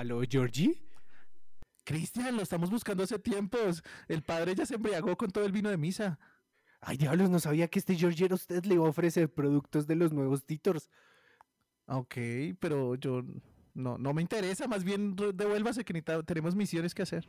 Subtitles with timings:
[0.00, 0.82] ¿Aló, Georgie?
[1.84, 3.82] Cristian, lo estamos buscando hace tiempos.
[4.08, 6.18] El padre ya se embriagó con todo el vino de misa.
[6.80, 9.96] Ay, diablos, no sabía que este Georgie era usted le iba a ofrecer productos de
[9.96, 10.88] los nuevos Titors.
[11.84, 12.14] Ok,
[12.58, 13.22] pero yo
[13.74, 17.26] no, no me interesa, más bien devuélvase que tenemos misiones que hacer.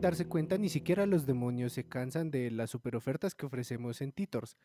[0.00, 4.12] Darse cuenta, ni siquiera los demonios se cansan de las super ofertas que ofrecemos en
[4.12, 4.56] Titors.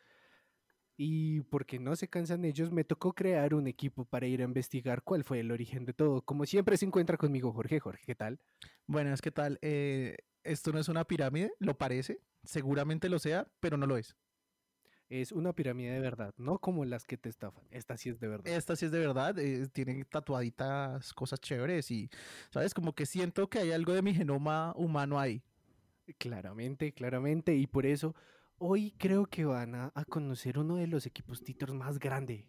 [0.98, 5.02] Y porque no se cansan ellos, me tocó crear un equipo para ir a investigar
[5.02, 6.22] cuál fue el origen de todo.
[6.22, 7.80] Como siempre se encuentra conmigo Jorge.
[7.80, 8.40] Jorge, ¿qué tal?
[8.86, 9.58] Buenas, ¿qué tal?
[9.60, 14.16] Eh, esto no es una pirámide, lo parece, seguramente lo sea, pero no lo es.
[15.08, 17.64] Es una pirámide de verdad, no como las que te estafan.
[17.70, 18.46] Esta sí es de verdad.
[18.52, 22.10] Esta sí es de verdad, eh, tiene tatuaditas cosas chéveres y,
[22.50, 22.74] ¿sabes?
[22.74, 25.42] Como que siento que hay algo de mi genoma humano ahí.
[26.18, 27.54] Claramente, claramente.
[27.54, 28.14] Y por eso
[28.58, 32.46] hoy creo que van a, a conocer uno de los equipos Titors más grande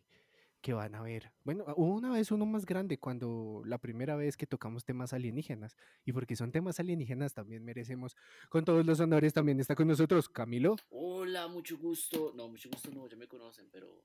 [0.61, 1.31] que van a ver.
[1.43, 5.77] Bueno, hubo una vez uno más grande cuando la primera vez que tocamos temas alienígenas.
[6.05, 8.15] Y porque son temas alienígenas también merecemos.
[8.49, 10.75] Con todos los honores también está con nosotros Camilo.
[10.89, 12.33] Hola, mucho gusto.
[12.35, 14.03] No, mucho gusto no, ya me conocen, pero,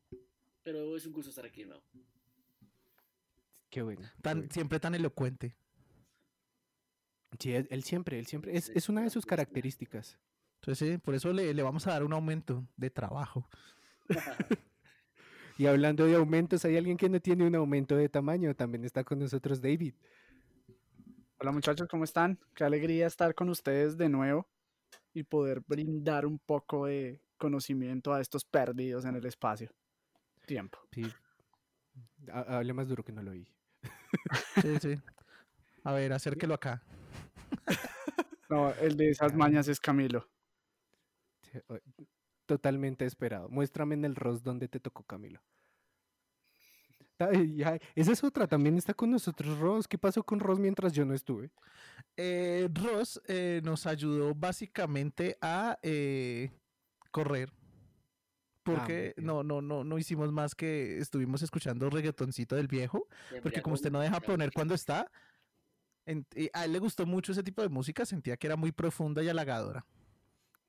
[0.62, 1.83] pero es un gusto estar aquí nuevo.
[3.70, 4.03] Qué bueno.
[4.03, 4.53] qué Tan, bueno.
[4.53, 5.56] siempre tan elocuente.
[7.39, 8.56] Sí, él, él siempre, él siempre.
[8.56, 10.19] Es, es una de sus características.
[10.61, 13.48] Entonces, sí, por eso le, le vamos a dar un aumento de trabajo.
[15.63, 18.53] Y hablando de aumentos, hay alguien que no tiene un aumento de tamaño.
[18.53, 19.95] También está con nosotros David.
[21.39, 22.36] Hola muchachos, ¿cómo están?
[22.57, 24.48] Qué alegría estar con ustedes de nuevo
[25.14, 29.70] y poder brindar un poco de conocimiento a estos perdidos en el espacio.
[30.47, 30.81] Tiempo.
[30.91, 31.05] Sí.
[32.33, 33.47] Ha- Hable más duro que no lo oí.
[34.63, 35.01] Sí, sí.
[35.85, 36.83] A ver, acérquelo acá.
[38.51, 40.29] No, el de esas mañas es Camilo.
[42.47, 43.48] Totalmente esperado.
[43.48, 45.41] Muéstrame en el ROS donde te tocó, Camilo.
[47.95, 49.86] Esa es otra, también está con nosotros Ross.
[49.86, 51.50] ¿Qué pasó con Ross mientras yo no estuve?
[52.17, 56.50] Eh, Ross eh, nos ayudó básicamente a eh,
[57.11, 57.52] correr.
[58.64, 59.27] Porque bien.
[59.27, 63.08] no, no, no, no hicimos más que estuvimos escuchando reggaetoncito del viejo.
[63.42, 65.11] Porque como usted no deja poner cuando está,
[66.06, 68.70] en- y a él le gustó mucho ese tipo de música, sentía que era muy
[68.73, 69.84] profunda y halagadora.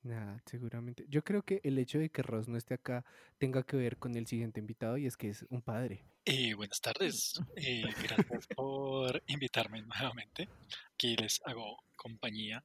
[0.04, 1.06] Nada, seguramente.
[1.08, 3.06] Yo creo que el hecho de que Ross no esté acá
[3.38, 6.04] tenga que ver con el siguiente invitado y es que es un padre.
[6.26, 7.40] Eh, buenas tardes.
[7.56, 10.50] Eh, gracias por invitarme nuevamente.
[10.94, 12.64] Aquí les hago compañía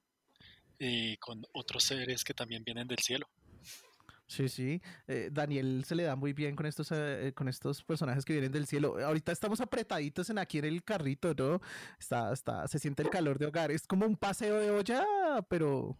[0.81, 3.29] eh, con otros seres que también vienen del cielo.
[4.27, 4.83] Sí, sí.
[5.07, 8.53] eh, Daniel se le da muy bien con estos, eh, con estos personajes que vienen
[8.53, 8.99] del cielo.
[9.03, 11.63] Ahorita estamos apretaditos en aquí en el carrito, ¿no?
[11.99, 13.71] Está, está, se siente el calor de hogar.
[13.71, 15.03] Es como un paseo de olla,
[15.49, 15.97] pero,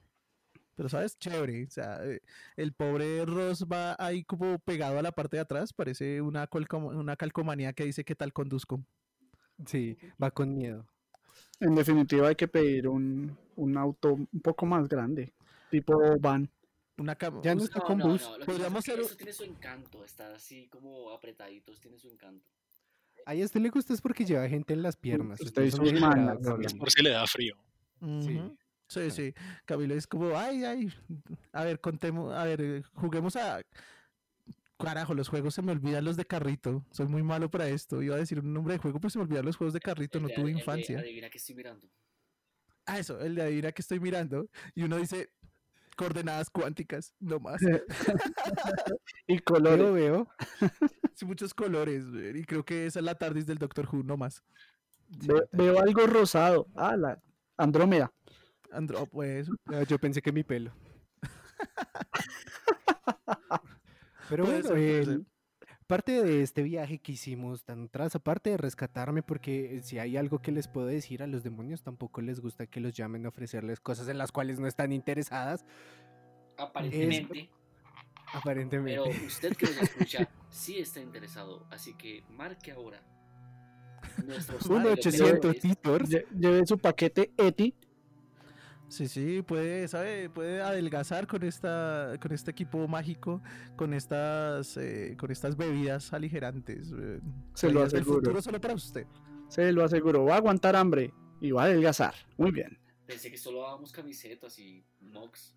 [0.79, 1.65] pero sabes, chévere.
[1.67, 2.21] O sea, eh,
[2.57, 5.73] el pobre Ross va ahí como pegado a la parte de atrás.
[5.73, 8.81] Parece una, colcom- una calcomanía que dice qué tal conduzco.
[9.67, 10.87] Sí, va con miedo.
[11.59, 15.33] En definitiva hay que pedir un, un auto un poco más grande,
[15.69, 16.49] tipo van.
[16.97, 18.23] Una cam- Ya no está No, con no, bus.
[18.39, 22.49] no, Podríamos es hacer- Eso tiene su encanto, estar así como apretaditos, tiene su encanto.
[23.27, 25.41] A este le gusta es porque lleva gente en las piernas.
[25.41, 26.65] usted bravos, Roland.
[26.65, 27.57] Es por si le da frío.
[28.01, 28.41] Sí,
[28.89, 29.35] sí.
[29.65, 30.93] Camilo es como, ay, ay.
[31.53, 33.61] A ver, contemos, a ver, eh, juguemos a.
[34.79, 36.85] Carajo, los juegos se me olvidan los de carrito.
[36.93, 38.01] Soy muy malo para esto.
[38.01, 40.19] Iba a decir un nombre de juego, pero se me olvidan los juegos de carrito.
[40.19, 40.99] El No de- tuve el de infancia.
[41.01, 41.89] Adivina que estoy mirando.
[42.87, 44.49] Ah, eso, el de adivina que estoy mirando.
[44.77, 45.31] Y uno dice
[45.97, 47.61] coordenadas cuánticas, no más.
[49.27, 49.79] Y colores.
[49.93, 50.29] Veo, veo.
[51.15, 52.05] Sí, muchos colores.
[52.35, 54.43] Y creo que esa es la tardis del Doctor Who, no más.
[55.09, 56.69] Ve- veo algo rosado.
[56.77, 57.21] Ah, la
[57.57, 58.13] Andrómeda.
[58.73, 59.49] Andro, pues.
[59.67, 60.73] Ah, yo pensé que mi pelo.
[64.29, 64.71] Pero bueno,
[65.87, 70.41] parte de este viaje que hicimos tan atrás, aparte de rescatarme, porque si hay algo
[70.43, 73.81] que les puedo decir a los demonios, tampoco les gusta que los llamen a ofrecerles
[73.81, 75.65] cosas en las cuales no están interesadas,
[76.59, 79.27] Aparentemente, pero aparentemente.
[79.27, 83.01] usted que nos escucha sí está interesado, así que marque ahora.
[84.27, 85.61] nuestros Un números 800 anteriores.
[85.63, 86.11] titors.
[86.11, 87.75] Lle- Lleve su paquete ETI.
[88.89, 90.31] Sí, sí, puede, ¿sabe?
[90.31, 93.43] Puede adelgazar con esta, con este equipo mágico,
[93.77, 96.91] con estas, eh, con estas bebidas aligerantes.
[96.99, 97.21] eh,
[97.55, 98.17] Se lo aseguro.
[98.17, 99.07] futuro solo para usted.
[99.49, 102.15] Se lo aseguro, va a aguantar hambre y va a adelgazar.
[102.39, 102.79] Muy bien.
[103.07, 105.55] Pensé que solo dábamos camisetas y mugs.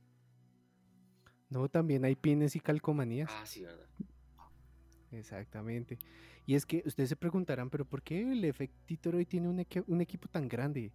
[1.49, 3.29] No, también hay pines y calcomanías.
[3.33, 3.87] Ah, sí, verdad.
[5.11, 5.97] Exactamente.
[6.45, 9.83] Y es que ustedes se preguntarán, pero ¿por qué el Efectitor hoy tiene un, equi-
[9.87, 10.91] un equipo tan grande?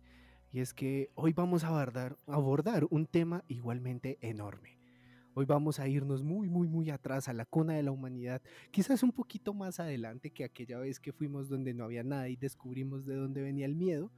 [0.56, 4.79] Y es que hoy vamos a abordar, un tema igualmente enorme.
[5.35, 9.03] Hoy vamos a irnos muy, muy, muy atrás a la cuna de la humanidad, quizás
[9.03, 13.05] un poquito más adelante que aquella vez que fuimos donde no había nada y descubrimos
[13.05, 14.11] de dónde venía el miedo.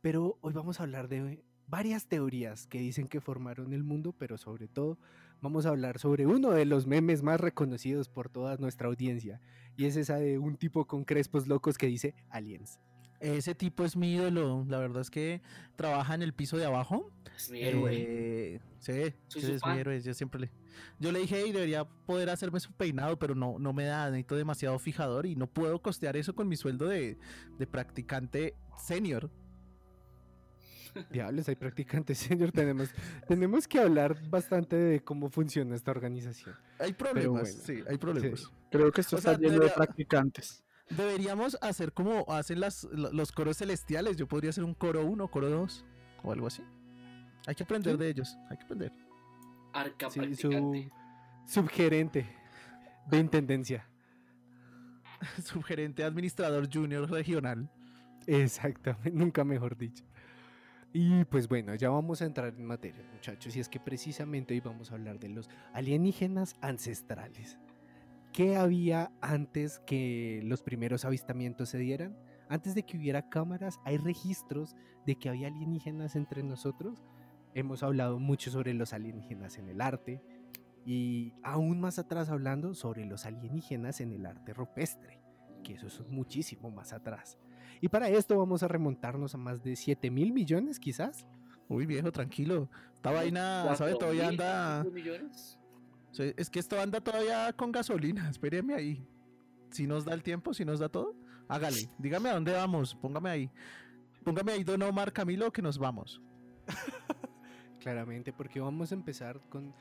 [0.00, 4.38] Pero hoy vamos a hablar de varias teorías que dicen que formaron el mundo, pero
[4.38, 4.98] sobre todo
[5.42, 9.42] vamos a hablar sobre uno de los memes más reconocidos por toda nuestra audiencia,
[9.76, 12.80] y es esa de un tipo con crespos locos que dice aliens.
[13.20, 14.64] Ese tipo es mi ídolo.
[14.68, 15.42] La verdad es que
[15.76, 17.10] trabaja en el piso de abajo.
[17.36, 17.92] Es mi héroe.
[17.94, 18.92] Eh, sí,
[19.28, 19.74] Soy sí, su es fan.
[19.74, 20.00] mi héroe.
[20.00, 20.50] Yo siempre le.
[20.98, 24.36] Yo le dije, hey, debería poder hacerme su peinado, pero no, no me da, necesito
[24.36, 27.16] demasiado fijador y no puedo costear eso con mi sueldo de,
[27.58, 29.30] de practicante senior.
[31.10, 32.52] Diablos, hay practicantes, señor.
[32.52, 32.90] Tenemos,
[33.28, 36.54] tenemos que hablar bastante de cómo funciona esta organización.
[36.78, 38.50] Hay problemas, bueno, sí, hay problemas.
[38.70, 40.62] Creo que esto O está sea, lleno de practicantes.
[40.90, 44.16] Deberíamos hacer como hacen las, lo- los coros celestiales.
[44.16, 45.84] Yo podría hacer un coro 1, coro 2
[46.22, 46.62] o algo así.
[47.46, 47.98] Hay que aprender Sí.
[47.98, 48.92] de ellos, hay que aprender.
[49.72, 50.90] Arca Sí, practicante.
[51.46, 52.26] su subgerente
[53.08, 53.88] de intendencia.
[55.44, 57.70] Subgerente administrador junior regional.
[58.26, 60.04] Exactamente, nunca mejor dicho.
[60.92, 64.60] Y pues bueno, ya vamos a entrar en materia, muchachos, y es que precisamente hoy
[64.60, 67.58] vamos a hablar de los alienígenas ancestrales.
[68.36, 72.18] ¿Qué había antes que los primeros avistamientos se dieran?
[72.50, 77.02] Antes de que hubiera cámaras, hay registros de que había alienígenas entre nosotros.
[77.54, 80.22] Hemos hablado mucho sobre los alienígenas en el arte
[80.84, 85.18] y aún más atrás hablando sobre los alienígenas en el arte rupestre,
[85.64, 87.38] que eso es muchísimo más atrás.
[87.80, 91.26] Y para esto vamos a remontarnos a más de 7 mil millones quizás.
[91.70, 92.68] Uy, viejo, tranquilo.
[92.92, 93.98] Esta vaina, ¿Cuatro ¿sabe?
[93.98, 94.84] Todavía anda.
[94.92, 95.58] millones?
[96.18, 98.28] Es que esto anda todavía con gasolina.
[98.30, 99.06] Espéreme ahí.
[99.70, 101.14] Si nos da el tiempo, si nos da todo,
[101.48, 101.90] hágale.
[101.98, 102.94] Dígame a dónde vamos.
[102.94, 103.50] Póngame ahí.
[104.24, 106.20] Póngame ahí, Don Omar Camilo, que nos vamos.
[107.80, 109.74] Claramente, porque vamos a empezar con...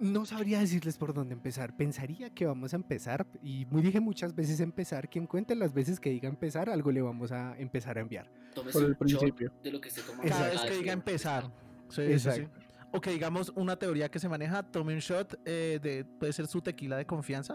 [0.00, 1.76] No sabría decirles por dónde empezar.
[1.76, 6.00] Pensaría que vamos a empezar, y muy dije muchas veces empezar, quien cuente las veces
[6.00, 8.28] que diga empezar, algo le vamos a empezar a enviar.
[8.52, 9.52] Tómese Por el principio.
[9.62, 10.28] de lo que esté tomando.
[10.28, 10.62] Cada Exacto.
[10.62, 11.52] vez que diga empezar.
[11.88, 12.48] Sí, sí, sí.
[12.92, 16.46] O que digamos una teoría que se maneja, tome un shot eh, de, puede ser
[16.46, 17.54] su tequila de confianza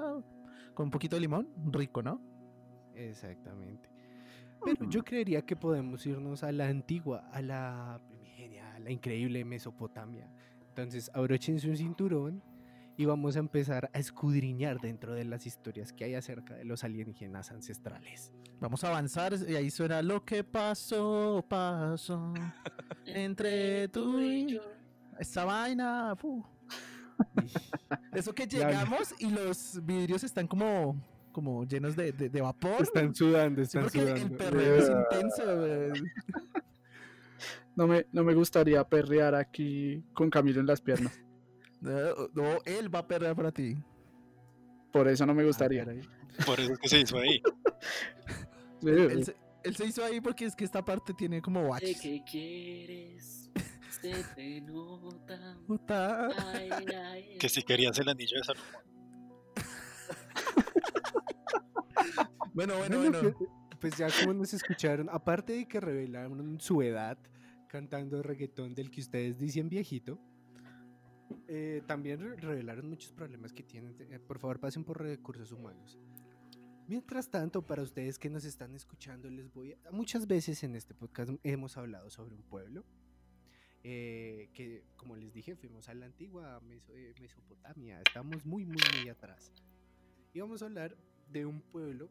[0.73, 2.19] con un poquito de limón, rico, ¿no?
[2.95, 3.89] Exactamente.
[4.63, 9.45] Pero yo creería que podemos irnos a la antigua, a la primigenia, a la increíble
[9.45, 10.29] Mesopotamia.
[10.69, 12.43] Entonces, abróchense un cinturón
[12.97, 16.83] y vamos a empezar a escudriñar dentro de las historias que hay acerca de los
[16.83, 18.31] alienígenas ancestrales.
[18.59, 22.33] Vamos a avanzar y ahí suena lo que pasó, pasó
[23.05, 24.76] entre tú y yo.
[25.19, 26.43] Esa vaina, fu.
[28.13, 30.95] Eso que llegamos y los vidrios están como,
[31.31, 32.81] como llenos de, de- de vapor.
[32.81, 34.37] Están sudando, Sí, están porque el sudando.
[34.37, 36.03] perreo es intenso.
[37.75, 41.19] No me, no me gustaría perrear aquí con Camilo en las piernas.
[41.79, 41.91] No,
[42.33, 43.77] no, él va a perder para ti.
[44.91, 45.85] Por eso no me Ah, gustaría.
[46.45, 47.41] Por eso es que se hizo ahí.
[48.79, 51.67] Sí, Él se, él se hizo ahí porque es que esta parte tiene como Sé
[51.67, 51.99] watches.
[51.99, 53.49] que quieres,
[54.01, 55.57] se te nota.
[55.67, 56.27] Puta.
[56.53, 58.67] Ay, ay, Que si querías el anillo de Salomón.
[62.53, 63.37] Bueno, bueno, Bueno, bueno.
[63.37, 63.49] pues-
[63.79, 67.19] Pues ya como nos escucharon, aparte de que revelaron su edad
[67.67, 70.19] cantando reggaetón del que ustedes dicen viejito,
[71.47, 73.95] eh, también re- revelaron muchos problemas que tienen.
[73.99, 75.99] Eh, por favor, pasen por recursos humanos.
[76.87, 79.91] Mientras tanto, para ustedes que nos están escuchando, les voy a...
[79.91, 82.83] Muchas veces en este podcast hemos hablado sobre un pueblo
[83.89, 88.01] eh, que, como les dije, fuimos a la antigua Meso- eh, Mesopotamia.
[88.05, 89.53] Estamos muy, muy, muy atrás.
[90.33, 90.97] Y vamos a hablar
[91.31, 92.09] de un pueblo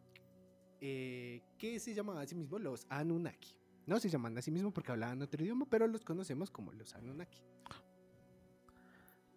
[0.80, 3.58] eh, que se llamaba a sí mismo los Anunnaki.
[3.86, 6.94] No se llaman a sí mismo porque hablaban otro idioma, pero los conocemos como los
[6.94, 7.42] Anunnaki.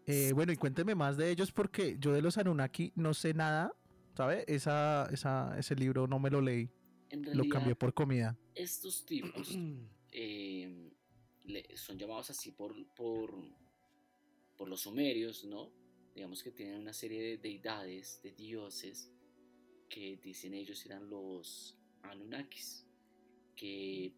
[0.06, 3.74] Eh, bueno, y cuénteme más de ellos porque yo de los Anunnaki no sé nada,
[4.16, 4.46] ¿sabe?
[4.48, 6.70] Esa, esa, ese libro no me lo leí,
[7.10, 8.38] En lo realidad, cambié por comida.
[8.56, 9.56] estos tipos
[10.14, 10.89] eh,
[11.76, 13.34] son llamados así por, por,
[14.58, 15.72] por los sumerios, ¿no?
[16.14, 19.12] Digamos que tienen una serie de deidades, de dioses,
[19.90, 22.86] que dicen ellos eran los Anunnakis,
[23.56, 24.14] que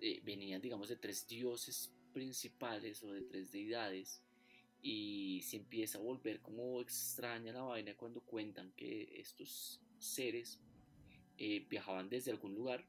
[0.00, 4.22] eh, venían, digamos, de tres dioses principales o de tres deidades
[4.82, 10.60] y se empieza a volver como extraña la vaina cuando cuentan que estos seres
[11.38, 12.84] eh, viajaban desde algún lugar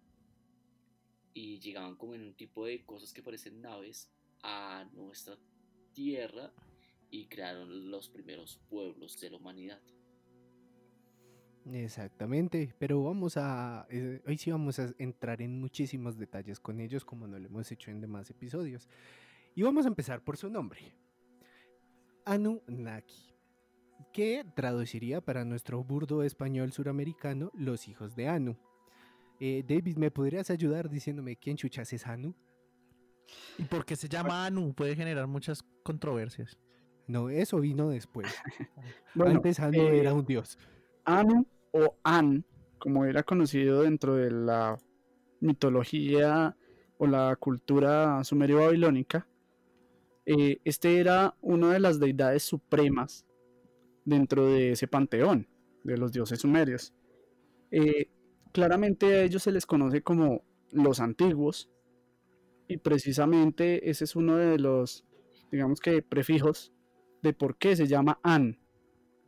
[1.33, 4.09] y llegaban como en un tipo de cosas que parecen naves
[4.43, 5.37] a nuestra
[5.93, 6.51] tierra
[7.09, 9.81] y crearon los primeros pueblos de la humanidad.
[11.65, 17.05] Exactamente, pero vamos a, eh, hoy sí vamos a entrar en muchísimos detalles con ellos
[17.05, 18.89] como no lo hemos hecho en demás episodios.
[19.55, 20.93] Y vamos a empezar por su nombre,
[22.25, 23.33] Anunnaki,
[24.11, 28.57] que traduciría para nuestro burdo español suramericano los hijos de Anu.
[29.45, 32.33] Eh, David, ¿me podrías ayudar diciéndome quién chuchas es Anu?
[33.57, 34.73] ¿Y por qué se llama Anu?
[34.73, 36.57] Puede generar muchas controversias.
[37.07, 38.33] No, eso vino después.
[39.13, 40.57] Bueno, Antes Anu eh, era un dios.
[41.03, 42.45] Anu o An,
[42.79, 44.77] como era conocido dentro de la
[45.41, 46.55] mitología
[46.97, 49.27] o la cultura sumerio-babilónica,
[50.25, 53.25] eh, este era una de las deidades supremas
[54.05, 55.49] dentro de ese panteón
[55.83, 56.93] de los dioses sumerios.
[57.71, 58.07] Eh,
[58.53, 61.69] claramente a ellos se les conoce como los antiguos
[62.67, 65.03] y precisamente ese es uno de los,
[65.51, 66.71] digamos que, prefijos
[67.21, 68.63] de por qué se llama An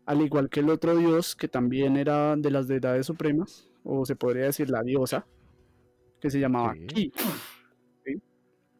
[0.05, 4.15] al igual que el otro dios que también era de las deidades supremas, o se
[4.15, 5.27] podría decir la diosa,
[6.19, 6.75] que se llamaba.
[6.87, 7.11] Ki.
[8.05, 8.21] ¿sí?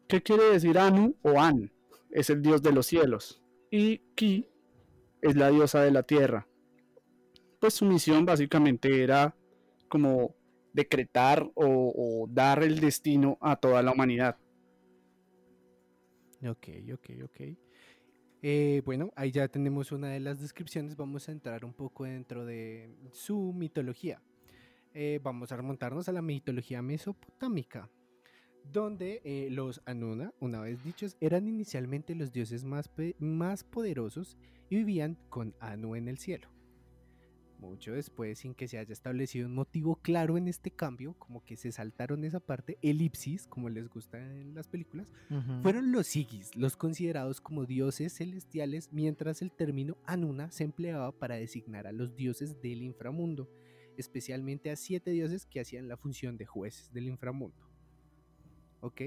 [0.08, 1.72] ¿Qué quiere decir Anu o An?
[2.10, 3.42] Es el dios de los cielos.
[3.70, 4.48] Y Ki
[5.20, 6.46] es la diosa de la tierra.
[7.58, 9.34] Pues su misión básicamente era
[9.88, 10.35] como
[10.76, 14.36] decretar o, dar el destino a toda la humanidad.
[16.46, 17.40] Ok, ok, ok.
[18.42, 20.94] Eh, bueno, ahí ya tenemos una de las descripciones.
[20.94, 24.20] Vamos a entrar un poco dentro de su mitología.
[24.92, 27.90] Eh, vamos a remontarnos a la mitología mesopotámica,
[28.70, 34.36] donde eh, los Anuna, una vez dichos, eran inicialmente los dioses más, más poderosos
[34.68, 36.55] y vivían con Anu en el cielo.
[37.58, 41.56] Mucho después, sin que se haya establecido un motivo claro en este cambio, como que
[41.56, 45.10] se saltaron esa parte, elipsis, como les gusta en las películas,
[45.62, 51.36] fueron los Sigis, los considerados como dioses celestiales, mientras el término Anuna se empleaba para
[51.36, 53.50] designar a los dioses del inframundo,
[53.96, 57.56] especialmente a siete dioses que hacían la función de jueces del inframundo.
[58.80, 59.00] ¿Ok?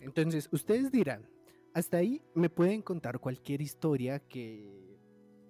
[0.00, 1.28] Entonces, ustedes dirán,
[1.74, 4.87] hasta ahí me pueden contar cualquier historia que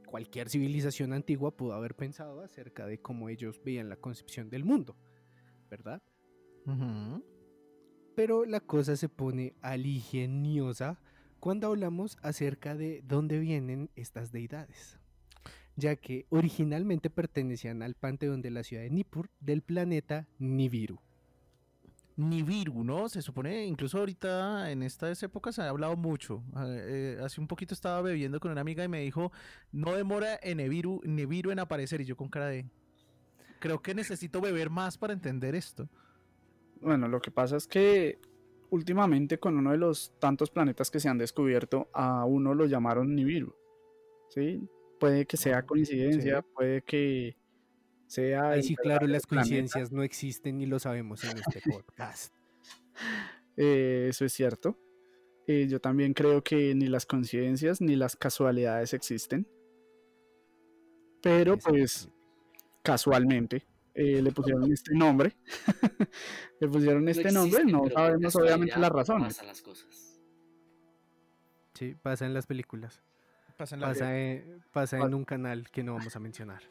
[0.09, 4.97] cualquier civilización antigua pudo haber pensado acerca de cómo ellos veían la concepción del mundo,
[5.71, 6.03] ¿verdad?
[8.17, 10.99] Pero la cosa se pone aligeniosa
[11.41, 14.99] cuando hablamos acerca de dónde vienen estas deidades,
[15.77, 21.01] ya que originalmente pertenecían al panteón de la ciudad de Nippur del planeta Nibiru.
[22.19, 23.09] Nibiru, ¿no?
[23.09, 26.43] Se supone, incluso ahorita en estas épocas se ha hablado mucho.
[26.53, 29.31] Ah, eh, hace un poquito estaba bebiendo con una amiga y me dijo,
[29.71, 32.01] no demora en Nibiru, Nibiru en aparecer.
[32.01, 32.67] Y yo con cara de,
[33.61, 35.89] creo que necesito beber más para entender esto.
[36.81, 38.19] Bueno, lo que pasa es que
[38.71, 43.15] últimamente con uno de los tantos planetas que se han descubierto, a uno lo llamaron
[43.15, 43.55] Nibiru.
[44.31, 44.69] ¿Sí?
[44.99, 47.37] Puede que sea coincidencia, puede que
[48.09, 48.51] sea...
[48.51, 49.49] Ahí sí, claro, las planeta.
[49.49, 52.35] coincidencias no existen y lo sabemos en este podcast.
[53.57, 54.79] Eh, eso es cierto.
[55.47, 59.49] Eh, yo también creo que ni las coincidencias ni las casualidades existen.
[61.23, 62.09] Pero pues
[62.83, 65.37] casualmente eh, le pusieron este nombre.
[66.61, 69.35] le pusieron No este nombre, no sabemos obviamente las razones.
[69.35, 70.21] Pasan las cosas.
[71.75, 73.03] Sí, pasa en las películas.
[73.57, 76.63] Pasa en la Pasa, en, pasa en un canal que no vamos a mencionar.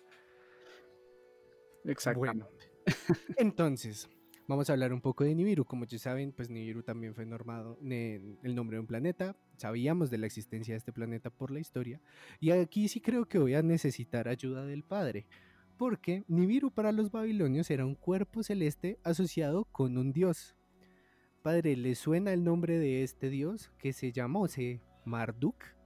[1.86, 2.72] Exactamente.
[3.38, 4.10] Entonces,
[4.48, 5.66] vamos a hablar un poco de Nibiru.
[5.66, 9.36] Como ya saben, pues Nibiru también fue normado en el nombre de un planeta.
[9.58, 12.02] Sabíamos de la existencia de este planeta por la historia.
[12.40, 15.28] Y aquí sí creo que voy a necesitar ayuda del padre.
[15.78, 20.56] Porque Nibiru para los babilonios era un cuerpo celeste asociado con un dios.
[21.44, 25.78] Padre, ¿le suena el nombre de este dios que se llamó se Marduk?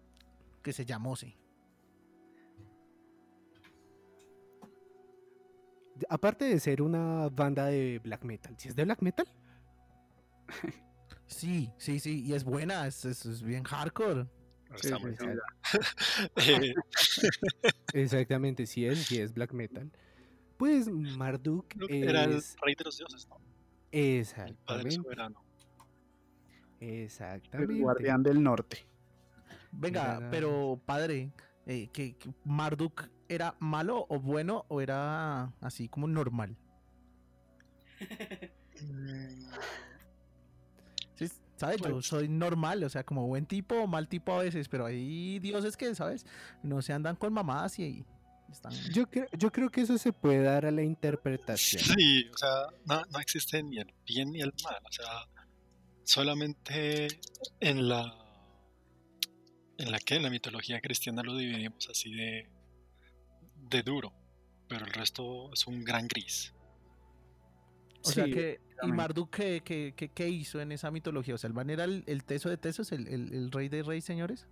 [0.62, 1.36] que se llamó, sí.
[6.10, 9.28] Aparte de ser una banda de black metal, ¿si es de black metal?
[11.26, 14.28] Sí, sí, sí, y es buena, es, es- es bien hardcore.
[14.76, 14.98] Sí, Está
[16.38, 16.74] sí,
[17.94, 19.92] Exactamente, sí es, sí es black metal.
[20.58, 22.56] Pues Marduk que era el es...
[22.62, 23.38] rey de los dioses, ¿no?
[23.38, 23.42] El
[23.92, 25.44] padre Exactamente, soberano.
[26.80, 27.80] El exactamente.
[27.82, 28.86] guardián del norte.
[29.72, 31.32] Venga, pero padre,
[31.66, 36.58] eh, que, que Marduk era malo o bueno o era así como normal.
[38.82, 39.46] Mm,
[41.16, 41.78] ¿Sí, ¿Sabes?
[41.82, 44.88] Yo Pues- soy normal, o sea, como buen tipo o mal tipo a veces, pero
[44.88, 46.26] hay dioses que, ¿sabes?
[46.64, 48.04] No se andan con mamadas y
[48.52, 48.72] están...
[48.92, 51.84] Yo creo, yo creo que eso se puede dar a la interpretación.
[51.84, 52.50] Sí, o sea,
[52.86, 55.06] no, no existe ni el bien ni el mal, o sea,
[56.04, 57.08] solamente
[57.60, 58.18] en la
[59.82, 62.50] en la que en la mitología cristiana lo dividimos así de
[63.70, 64.12] de duro,
[64.68, 66.54] pero el resto es un gran gris.
[68.04, 68.92] O sea que, ¿y.
[68.92, 71.36] Marduk qué, qué- qué- qué hizo en esa mitología?
[71.36, 73.84] O sea, ¿el man era el, el teso de tesos, el, el- el rey de
[73.84, 74.48] reyes, señores?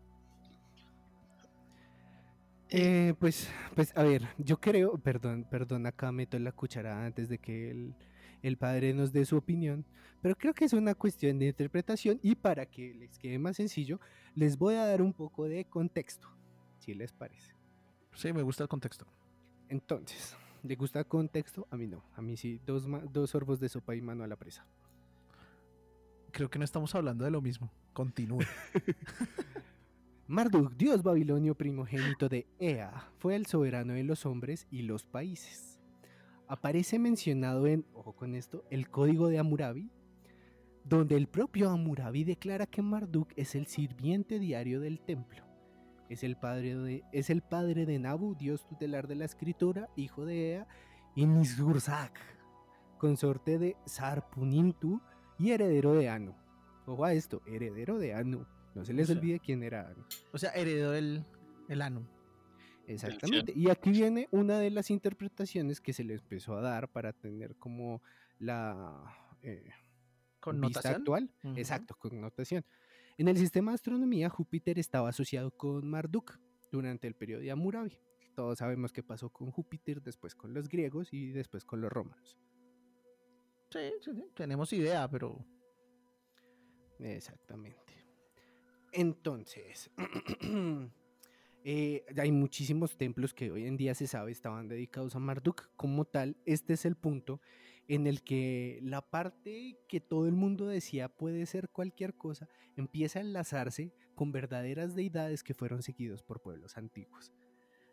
[2.69, 7.39] Eh, pues, pues, a ver, yo creo, perdón, perdón, acá meto la cucharada antes de
[7.39, 7.95] que el,
[8.41, 9.85] el padre nos dé su opinión,
[10.21, 13.99] pero creo que es una cuestión de interpretación y para que les quede más sencillo,
[14.35, 16.27] les voy a dar un poco de contexto,
[16.79, 17.53] si les parece.
[18.13, 19.05] Sí, me gusta el contexto.
[19.69, 21.67] Entonces, ¿le gusta el contexto?
[21.71, 24.35] A mí no, a mí sí, dos, dos sorbos de sopa y mano a la
[24.35, 24.65] presa.
[26.31, 27.71] Creo que no estamos hablando de lo mismo.
[27.93, 28.43] Continúe.
[30.27, 35.78] Marduk, dios babilonio primogénito de Ea, fue el soberano de los hombres y los países.
[36.49, 39.91] Aparece mencionado en, ojo con esto, el código de Hammurabi,
[40.83, 45.43] donde el propio Hammurabi declara que Marduk es el sirviente diario del templo.
[46.09, 50.25] Es el padre de, es el padre de Nabu, dios tutelar de la escritura, hijo
[50.25, 50.67] de Ea,
[51.15, 52.19] y Nisgurzak,
[52.97, 54.99] consorte de Sarpunintu
[55.37, 56.33] y heredero de Anu.
[56.87, 58.47] Ojo a esto, heredero de Anu.
[58.73, 60.03] No se les sea, olvide quién era Anu.
[60.33, 61.23] O sea, heredó el,
[61.67, 62.07] el Anu.
[62.93, 63.53] Exactamente.
[63.55, 67.55] Y aquí viene una de las interpretaciones que se le empezó a dar para tener
[67.55, 68.01] como
[68.39, 69.69] la eh,
[70.39, 71.31] Con vista actual.
[71.55, 72.65] Exacto, con notación.
[73.17, 76.39] En el sistema de astronomía, Júpiter estaba asociado con Marduk
[76.71, 77.97] durante el periodo de Hammurabi.
[78.35, 82.37] Todos sabemos qué pasó con Júpiter, después con los griegos y después con los romanos.
[83.69, 85.45] Sí, sí, sí, tenemos idea, pero
[86.99, 88.05] Exactamente.
[88.91, 89.91] Entonces,
[91.71, 95.69] eh, hay muchísimos templos que hoy en día se sabe estaban dedicados a Marduk.
[95.75, 97.41] Como tal, este es el punto
[97.87, 103.19] en el que la parte que todo el mundo decía puede ser cualquier cosa, empieza
[103.19, 107.31] a enlazarse con verdaderas deidades que fueron seguidos por pueblos antiguos.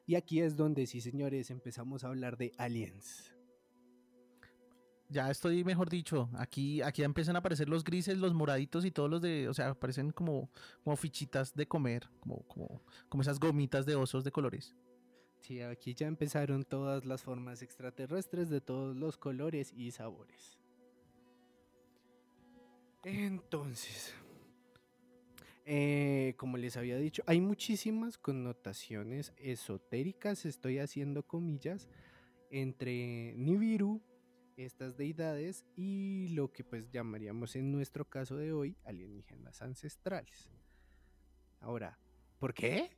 [0.07, 3.36] Y aquí es donde, sí señores, empezamos a hablar de aliens.
[5.09, 9.11] Ya estoy, mejor dicho, aquí, aquí empiezan a aparecer los grises, los moraditos y todos
[9.11, 10.51] los de, o sea, aparecen como,
[10.83, 14.75] como fichitas de comer, como, como, como esas gomitas de osos de colores.
[15.41, 20.59] Sí, aquí ya empezaron todas las formas extraterrestres de todos los colores y sabores.
[23.05, 24.13] Entonces,
[25.65, 31.89] eh, como les había dicho, hay muchísimas connotaciones esotéricas, estoy haciendo comillas,
[32.51, 34.01] entre Nibiru,
[34.57, 40.51] estas deidades, y lo que pues llamaríamos en nuestro caso de hoy alienígenas ancestrales.
[41.61, 41.99] Ahora,
[42.39, 42.97] ¿por qué?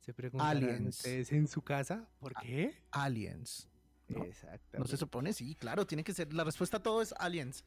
[0.00, 0.96] Se preguntarán Aliens.
[0.98, 2.74] ustedes en su casa, ¿por qué?
[2.90, 3.68] Aliens.
[4.08, 4.22] ¿no?
[4.24, 4.78] Exactamente.
[4.78, 5.32] ¿No se supone?
[5.32, 6.32] Sí, claro, tiene que ser.
[6.34, 7.64] La respuesta a todo es aliens.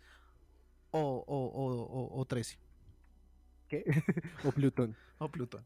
[0.92, 2.60] O, o, o, o, o 13.
[3.68, 3.84] ¿Qué?
[4.46, 4.96] o Plutón.
[5.18, 5.66] O Plutón.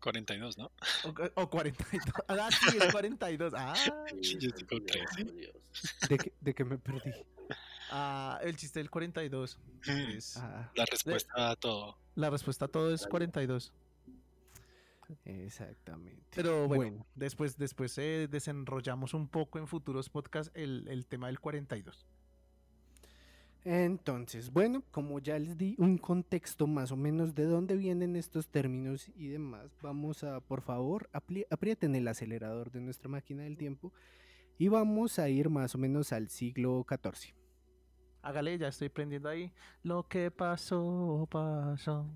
[0.00, 0.70] 42, ¿no?
[1.04, 2.02] O, o 42.
[2.28, 3.52] Ah, sí, es 42.
[3.56, 3.74] Ah,
[4.20, 4.54] Yo Dios,
[4.86, 5.24] trece.
[5.24, 5.54] Dios.
[6.08, 7.12] ¿De qué, de qué me perdí?
[7.90, 9.58] ah, el chiste del 42.
[9.86, 11.96] Es- Ah, La respuesta a todo.
[12.14, 13.72] La respuesta a todo es 42.
[15.24, 16.22] exactamente.
[16.34, 17.06] Pero bueno, Bueno.
[17.14, 22.06] después, después eh, desenrollamos un poco en futuros podcasts el, el tema del 42.
[23.62, 28.48] Entonces, bueno, como ya les di un contexto más o menos de dónde vienen estos
[28.48, 33.92] términos y demás, vamos a, por favor, aprieten el acelerador de nuestra máquina del tiempo
[34.60, 37.34] y vamos a ir más o menos al siglo XIV.
[38.20, 39.50] Hágale, ya estoy prendiendo ahí.
[39.82, 42.06] Lo que pasó, pasó.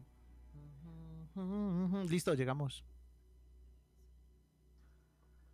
[2.09, 2.85] Listo, llegamos.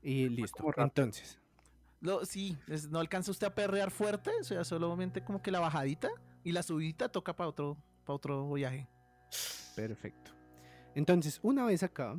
[0.03, 0.65] Y listo.
[0.77, 1.39] Entonces,
[2.01, 5.61] Lo, sí, es- no alcanza usted a perrear fuerte, o sea, solamente como que la
[5.61, 6.09] bajadita
[6.43, 8.89] y la subidita toca para otro, para otro viaje.
[9.77, 10.33] Perfecto.
[10.95, 12.19] Entonces, una vez acá,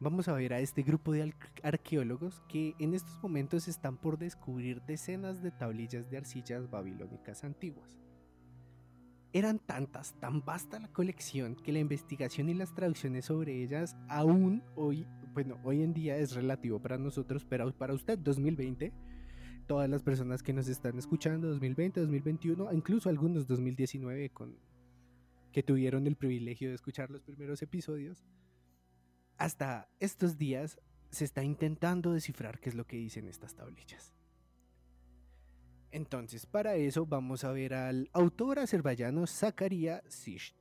[0.00, 1.32] vamos a ver a este grupo de
[1.62, 7.98] arqueólogos que en estos momentos están por descubrir decenas de tablillas de arcillas babilónicas antiguas.
[9.32, 14.64] Eran tantas, tan vasta la colección que la investigación y las traducciones sobre ellas aún
[14.74, 18.92] hoy, bueno, hoy en día es relativo para nosotros, pero para usted 2020,
[19.66, 24.56] todas las personas que nos están escuchando 2020, 2021, incluso algunos 2019 con
[25.52, 28.24] que tuvieron el privilegio de escuchar los primeros episodios,
[29.40, 30.78] hasta estos días
[31.10, 34.14] se está intentando descifrar qué es lo que dicen estas tablillas.
[35.90, 40.54] Entonces, para eso vamos a ver al autor azerbaiyano Zakaria Sisht.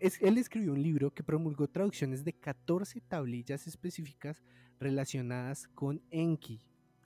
[0.00, 4.42] Es- él escribió un libro que promulgó traducciones de 14 tablillas específicas
[4.80, 6.60] relacionadas con Enki,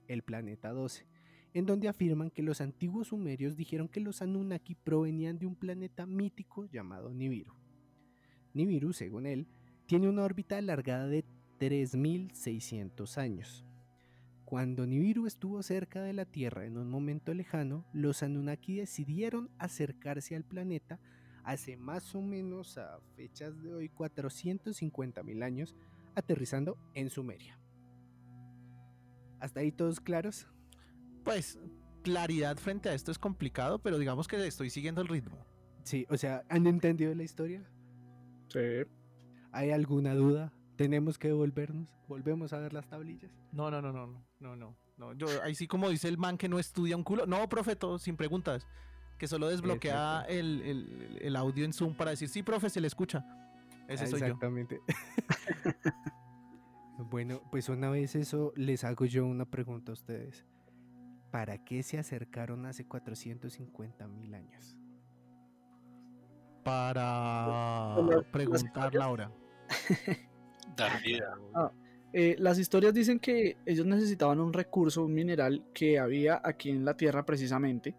[0.07, 1.05] el planeta 12,
[1.53, 6.07] en donde afirman que los antiguos sumerios dijeron que los Anunnaki provenían de un planeta
[6.07, 7.53] mítico llamado Nibiru.
[8.55, 9.47] Nibiru, según él,
[9.89, 11.25] tiene una órbita alargada de
[11.59, 13.65] 3.600 años.
[14.45, 20.35] Cuando Nibiru estuvo cerca de la Tierra en un momento lejano, los Anunnaki decidieron acercarse
[20.35, 20.99] al planeta
[21.43, 25.75] hace más o menos a fechas de hoy 450.000 años,
[26.13, 27.59] aterrizando en Sumeria.
[29.39, 30.45] ¿Hasta ahí todos claros?
[31.23, 31.57] Pues
[32.03, 35.47] claridad frente a esto es complicado, pero digamos que estoy siguiendo el ritmo.
[35.81, 37.67] Sí, o sea, ¿han entendido la historia?
[38.49, 38.85] Sí.
[39.51, 40.53] ¿Hay alguna duda?
[40.75, 41.93] ¿Tenemos que devolvernos?
[42.07, 43.31] ¿Volvemos a ver las tablillas?
[43.51, 45.13] No, no, no, no, no, no, no, no.
[45.13, 47.25] Yo ahí sí como dice el man que no estudia un culo.
[47.25, 48.65] No, profe, todo sin preguntas.
[49.17, 52.87] Que solo desbloquea el, el- el audio en Zoom para decir, sí, profe, se le
[52.87, 53.25] escucha.
[53.89, 54.25] Ese soy yo.
[54.27, 54.79] Exactamente.
[57.09, 60.45] bueno, pues una vez eso, les hago yo una pregunta a ustedes.
[61.31, 64.75] ¿Para qué se acercaron hace 450 mil años?
[66.63, 67.95] Para
[68.31, 69.31] preguntar la hora.
[70.75, 71.37] Dar vida.
[72.11, 76.85] Eh, las historias dicen que ellos necesitaban un recurso, un mineral que había aquí en
[76.85, 77.95] la Tierra precisamente.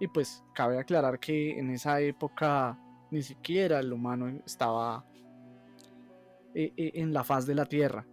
[0.00, 2.78] Y pues cabe aclarar que en esa época
[3.10, 5.04] ni siquiera el humano estaba
[6.54, 8.06] eh, eh, en la faz de la Tierra.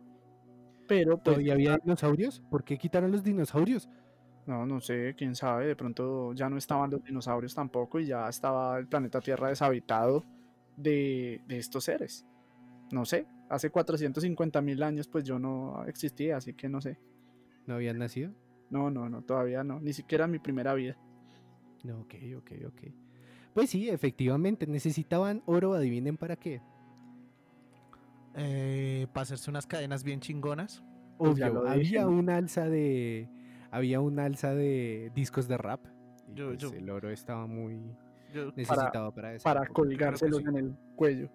[0.88, 2.42] Pero pues, ¿Todavía había dinosaurios?
[2.50, 3.90] ¿Por qué quitaron los dinosaurios?
[4.46, 8.28] no, no sé, quién sabe, de pronto ya no estaban los dinosaurios tampoco y ya
[8.28, 10.24] estaba el planeta Tierra deshabitado
[10.76, 12.26] de, de estos seres.
[12.92, 17.00] No sé, hace 450 mil años pues yo no existía, así que no sé.
[17.66, 18.32] ¿No habían nacido?
[18.70, 19.80] No, no, no, todavía no.
[19.80, 20.98] Ni siquiera mi primera vida.
[21.84, 22.82] No, ok, ok, ok.
[23.54, 26.62] Pues sí, efectivamente, necesitaban oro, adivinen para qué.
[28.36, 30.84] Eh, para hacerse unas cadenas bien chingonas.
[31.18, 33.30] Pues Obvio, dije, había un alza de.
[33.72, 35.86] Había un alza de discos de rap.
[36.28, 37.80] y Yo- pues yo- El oro estaba muy
[38.34, 39.44] Yo- necesitado para, eso.
[39.44, 40.46] Para colgárselos sí.
[40.48, 41.30] en el cuello.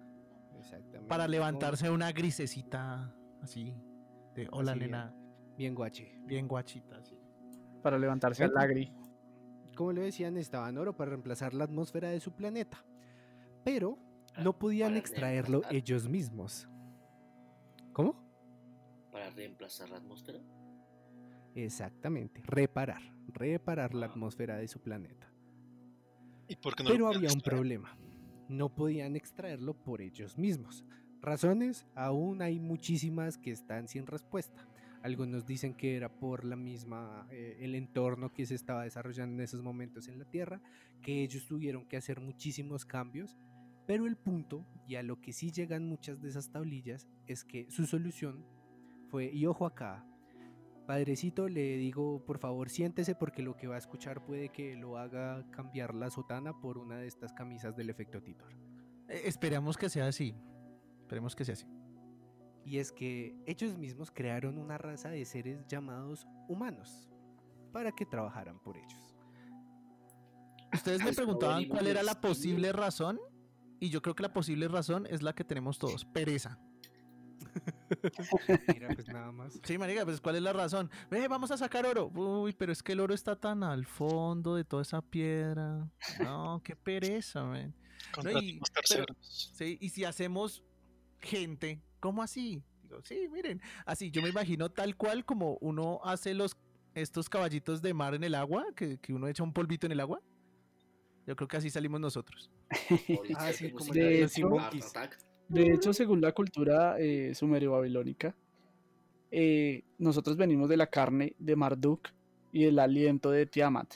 [1.09, 3.73] Para levantarse una grisecita así.
[4.35, 4.91] De hola, Así bien.
[4.91, 5.15] nena.
[5.57, 6.21] Bien guache.
[6.25, 7.17] Bien guachita, así.
[7.83, 8.93] Para levantarse al lagri.
[9.75, 12.83] Como lo decían, necesitaban oro para reemplazar la atmósfera de su planeta.
[13.65, 13.97] Pero
[14.41, 16.69] no podían Para extraerlo ellos mismos.
[17.91, 18.15] ¿Cómo?
[19.11, 20.39] Para reemplazar la atmósfera.
[21.55, 22.41] Exactamente.
[22.45, 23.01] Reparar.
[23.33, 24.09] Reparar la Ah.
[24.09, 25.27] atmósfera de su planeta.
[26.47, 27.57] ¿Y por qué no Pero había un extraer?
[27.57, 27.97] problema.
[28.49, 30.83] No podían extraerlo por ellos mismos.
[31.21, 34.67] Razones, aún hay muchísimas que están sin respuesta.
[35.01, 39.41] Algunos dicen que era por la misma, eh, el entorno que se estaba desarrollando en
[39.41, 40.61] esos momentos en la Tierra,
[41.01, 43.37] que ellos tuvieron que hacer muchísimos cambios.
[43.87, 47.69] Pero el punto, y a lo que sí llegan muchas de esas tablillas, es que
[47.69, 48.45] su solución
[49.09, 50.05] fue, y ojo acá,
[50.89, 54.97] Padrecito, le digo, por favor, siéntese porque lo que va a escuchar puede que lo
[54.97, 58.51] haga cambiar la sotana por una de estas camisas del efecto Titor.
[59.07, 60.33] Eh, esperemos que sea así.
[61.01, 61.67] Esperemos que sea así.
[62.65, 67.07] Y es que ellos mismos crearon una raza de seres llamados humanos
[67.71, 69.15] para que trabajaran por ellos.
[70.73, 73.19] Ustedes me Pues, preguntaban cuál era la posible razón.
[73.79, 76.05] Y yo creo que la posible razón es la que tenemos todos.
[76.05, 76.57] Pereza.
[78.73, 79.59] Mira, pues nada más.
[79.63, 80.89] Sí, marica, pues ¿cuál es la razón?
[81.11, 82.07] Eh, vamos a sacar oro.
[82.13, 85.89] Uy, pero es que el oro está tan al fondo de toda esa piedra.
[86.19, 87.73] No, qué pereza, man.
[88.13, 89.51] Contratemos pero- terceros.
[89.55, 90.63] Sí, y si hacemos
[91.19, 92.63] gente, ¿cómo así?
[92.83, 96.57] Digo, sí, miren, así yo me imagino tal cual como uno hace los
[96.95, 99.99] estos caballitos de mar en el agua, que, que uno echa un polvito en el
[99.99, 100.21] agua.
[101.27, 102.49] Yo creo que así salimos nosotros.
[103.15, 105.19] Ahorita Ah, como el de hecho- Attack.
[105.49, 108.35] De hecho, según la cultura eh, sumerio-babilónica,
[109.31, 112.09] eh, nosotros venimos de la carne de Marduk
[112.51, 113.95] y el aliento de Tiamat,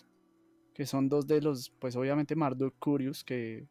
[0.73, 3.67] que son dos de los, pues obviamente Marduk Curious, que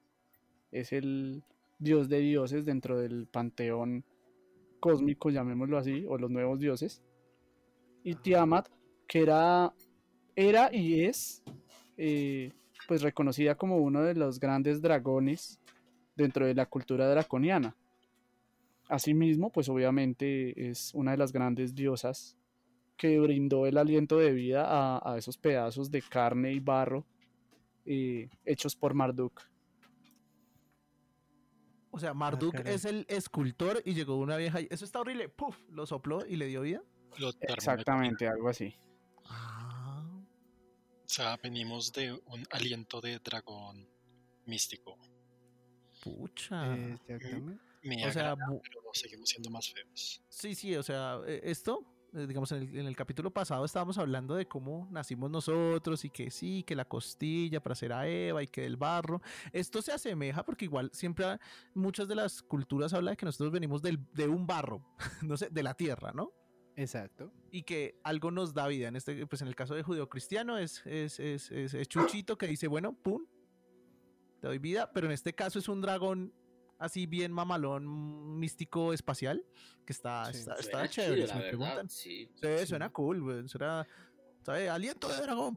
[0.71, 1.43] es el
[1.81, 4.05] dios de dioses dentro del panteón
[4.79, 7.03] cósmico, llamémoslo así, o los nuevos dioses,
[8.05, 8.69] y Tiamat,
[9.09, 9.75] que era,
[10.37, 11.43] era y es,
[11.97, 12.53] eh,
[12.87, 15.59] pues reconocida como uno de los grandes dragones
[16.15, 17.77] dentro de la cultura draconiana.
[18.89, 22.37] Asimismo, pues obviamente es una de las grandes diosas
[22.97, 27.07] que brindó el aliento de vida a, a esos pedazos de carne y barro
[27.85, 29.41] eh, hechos por Marduk.
[31.91, 32.75] O sea, Marduk caray.
[32.75, 35.59] es el escultor y llegó una vieja y eso está horrible, ¡puf!
[35.69, 36.83] Lo sopló y le dio vida.
[37.41, 38.75] Exactamente, algo así.
[39.27, 40.03] Ah.
[41.05, 43.87] sea, venimos de un aliento de dragón
[44.47, 44.99] místico.
[46.03, 46.75] Pucha.
[46.77, 47.59] Exactamente.
[47.85, 50.23] Me O sea, agrada, bu- pero seguimos siendo más feos.
[50.29, 51.85] Sí, sí, o sea, eh, esto,
[52.15, 56.11] eh, digamos, en el, en el capítulo pasado estábamos hablando de cómo nacimos nosotros y
[56.11, 59.21] que sí, que la costilla para hacer a Eva y que del barro.
[59.53, 61.41] Esto se asemeja porque igual siempre ha-
[61.75, 64.85] muchas de las culturas hablan de que nosotros venimos del, de un barro,
[65.23, 66.33] no sé, de la tierra, ¿no?
[66.75, 67.31] Exacto.
[67.51, 68.89] y que algo nos da vida.
[68.89, 72.47] En este, pues en el caso de judío-cristiano es, es, es, es- es Chuchito que
[72.47, 73.27] dice, bueno, pum,
[74.43, 76.35] te doy vida, pero en este caso es un dragón
[76.81, 79.47] así bien mamalón, místico, espacial,
[79.87, 80.41] que está, Sí.
[80.41, 81.15] está, está chévere.
[81.15, 81.89] chido, si la me verdad, preguntan.
[81.89, 82.29] sí.
[82.35, 83.87] Sí, suena cool, güey, Suena,
[84.45, 84.69] ¿sabe?
[84.69, 85.57] Aliento de dragón.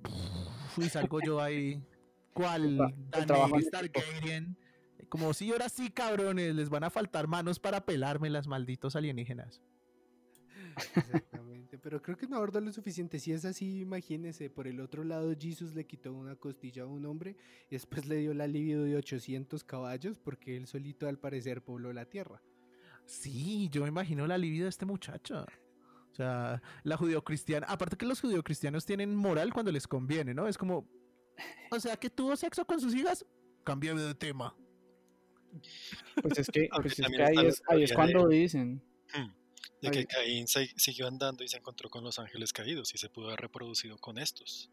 [0.77, 1.81] Y salgo yo ahí,
[3.25, 3.71] trabajo Daenerys.
[3.71, 4.55] Targaryen.
[5.09, 9.61] Como si ahora sí, cabrones, les van a faltar manos para pelarme las malditos alienígenas.
[11.81, 13.19] Pero creo que no abordó lo suficiente.
[13.19, 17.05] Si es así, imagínese, por el otro lado, Jesus le quitó una costilla a un
[17.05, 17.35] hombre
[17.69, 21.93] y después le dio la libido de 800 caballos porque él solito al parecer pobló
[21.93, 22.41] la tierra.
[23.05, 25.45] Sí, yo me imagino la libido de este muchacho.
[26.11, 27.67] O sea, la judeocristiana.
[27.67, 30.47] Aparte que los judeocristianos tienen moral cuando les conviene, ¿no?
[30.47, 30.87] Es como.
[31.71, 33.25] O sea, que tuvo sexo con sus hijas.
[33.63, 34.55] Cambiame de tema.
[36.21, 38.81] Pues es que, pues es que ahí, es, ahí es teoría de- cuando dicen.
[39.81, 40.05] De que.
[40.05, 43.41] Caín se- siguió andando y se encontró con los ángeles caídos y se pudo haber
[43.41, 44.69] reproducido con estos.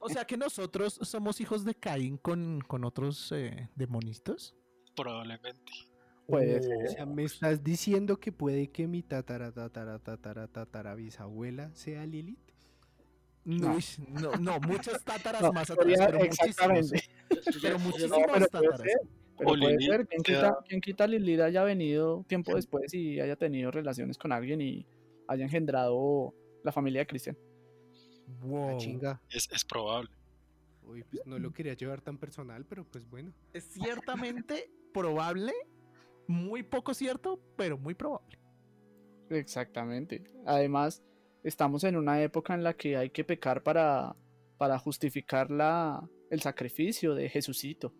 [0.00, 4.54] O sea, que nosotros somos hijos de Caín con, con otros eh, demonitos.
[4.94, 5.72] Probablemente.
[6.26, 11.72] Puede O sea, me estás diciendo que puede que mi tatara tatara tatara tatara bisabuela
[11.74, 12.38] sea Lilith.
[13.44, 14.32] No, No.
[14.40, 16.48] no, muchas tátaras No, más atrás, pero muchísimas.
[16.48, 17.02] exactamente.
[17.52, 19.00] Yo- Pero muchísimas No, pero ser.
[19.38, 20.06] Pero O puede Lilith ser.
[20.06, 24.60] ¿Quién quita, quién quita Lilith haya venido tiempo después y haya tenido relaciones con alguien
[24.60, 24.86] y
[25.28, 27.36] haya engendrado la familia de Cristian?
[27.38, 28.78] Ah, Wow.
[28.78, 29.22] chinga.
[29.30, 30.10] Es, es probable.
[30.82, 33.32] Uy, pues no lo quería llevar tan personal, pero pues bueno.
[33.52, 35.52] Es ciertamente probable,
[36.26, 38.38] muy poco cierto, pero muy probable.
[39.30, 40.24] Exactamente.
[40.44, 41.02] Además,
[41.42, 44.14] estamos en una época en la que hay que pecar para,
[44.58, 47.92] para justificar la, el sacrificio de Jesucito.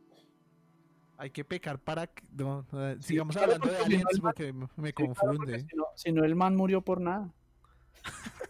[1.19, 2.23] Hay que pecar para que.
[2.33, 2.67] No,
[3.01, 5.61] Sí, sigamos claro, hablando de porque si no aliens porque me, Sí, confunde.
[5.61, 7.33] Si no, si no, el man murió por nada.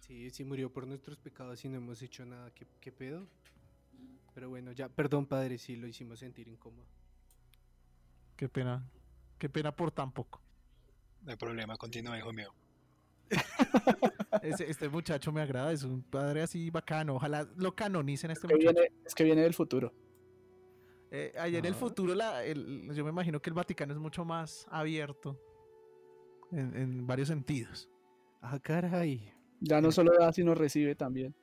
[0.00, 2.50] Sí, sí murió por nuestros pecados y no hemos hecho nada.
[2.50, 3.26] ¿Qué, qué pedo?
[4.34, 6.84] Pero bueno, ya, perdón padre, si lo hicimos sentir incómodo.
[8.36, 8.84] Qué pena.
[9.38, 10.40] Qué pena por tan poco.
[11.22, 12.52] No hay problema, continúa, hijo mío.
[14.42, 17.14] Este muchacho me agrada, es un padre así bacano.
[17.16, 18.72] Ojalá lo canonicen a este Que muchacho.
[18.80, 19.92] viene, es que viene del futuro.
[21.14, 24.24] Eh, allá en el futuro, la, el- yo me imagino que el Vaticano es mucho
[24.24, 25.38] más abierto
[26.52, 27.88] en, en varios sentidos.
[28.40, 29.30] Ah, caray.
[29.60, 31.34] Ya no solo da, sino recibe también.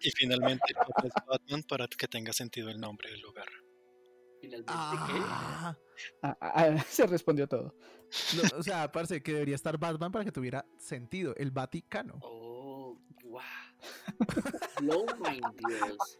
[0.00, 0.74] Y finalmente
[1.28, 3.46] Batman para que tenga sentido el nombre del lugar.
[4.40, 5.76] Finalmente, Ah,
[6.22, 7.76] Ah, ah, ah, se respondió todo.
[8.36, 11.34] no, o sea, parece que debería estar Batman para que tuviera sentido.
[11.36, 12.18] El Vaticano.
[12.22, 13.40] Oh, wow.
[14.80, 16.18] Blow mind, Dios.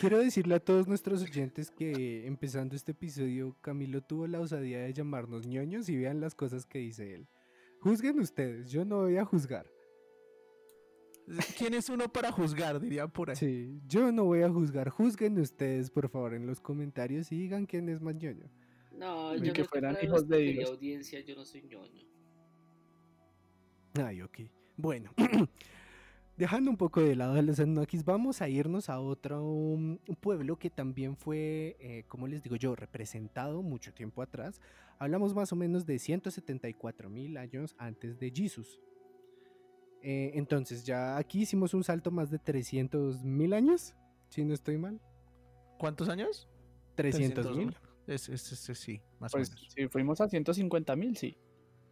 [0.00, 4.92] Quiero decirle a todos nuestros oyentes que empezando este episodio, Camilo tuvo la osadía de
[4.92, 7.26] llamarnos ñoños y vean las cosas que dice él.
[7.80, 9.66] Juzguen ustedes, yo no voy a juzgar.
[11.58, 12.80] ¿Quién es uno para juzgar?
[12.80, 13.36] Dirían por ahí.
[13.36, 14.90] Sí, yo no voy a juzgar.
[14.90, 18.48] Juzguen ustedes, por favor, en los comentarios y digan quién es más ñoño.
[18.92, 20.70] No, yo que no, fueran hijos de Dios.
[20.70, 22.06] audiencia, yo no soy ñoño.
[23.94, 24.40] Ay, ok.
[24.76, 25.12] Bueno,
[26.36, 30.58] dejando un poco de lado a los Anunnakis, vamos a irnos a otro um, pueblo
[30.58, 34.60] que también fue, eh, como les digo yo, representado mucho tiempo atrás.
[34.98, 38.80] Hablamos más o menos de 174 mil años antes de Jesús.
[40.02, 43.94] Eh, entonces, ya aquí hicimos un salto más de 300 mil años,
[44.28, 45.00] si no estoy mal.
[45.78, 46.48] ¿Cuántos años?
[46.94, 47.74] 300 mil.
[48.06, 49.72] Es, es- es- es- sí, más Pues o menos.
[49.72, 51.36] si fuimos a 150 mil, sí.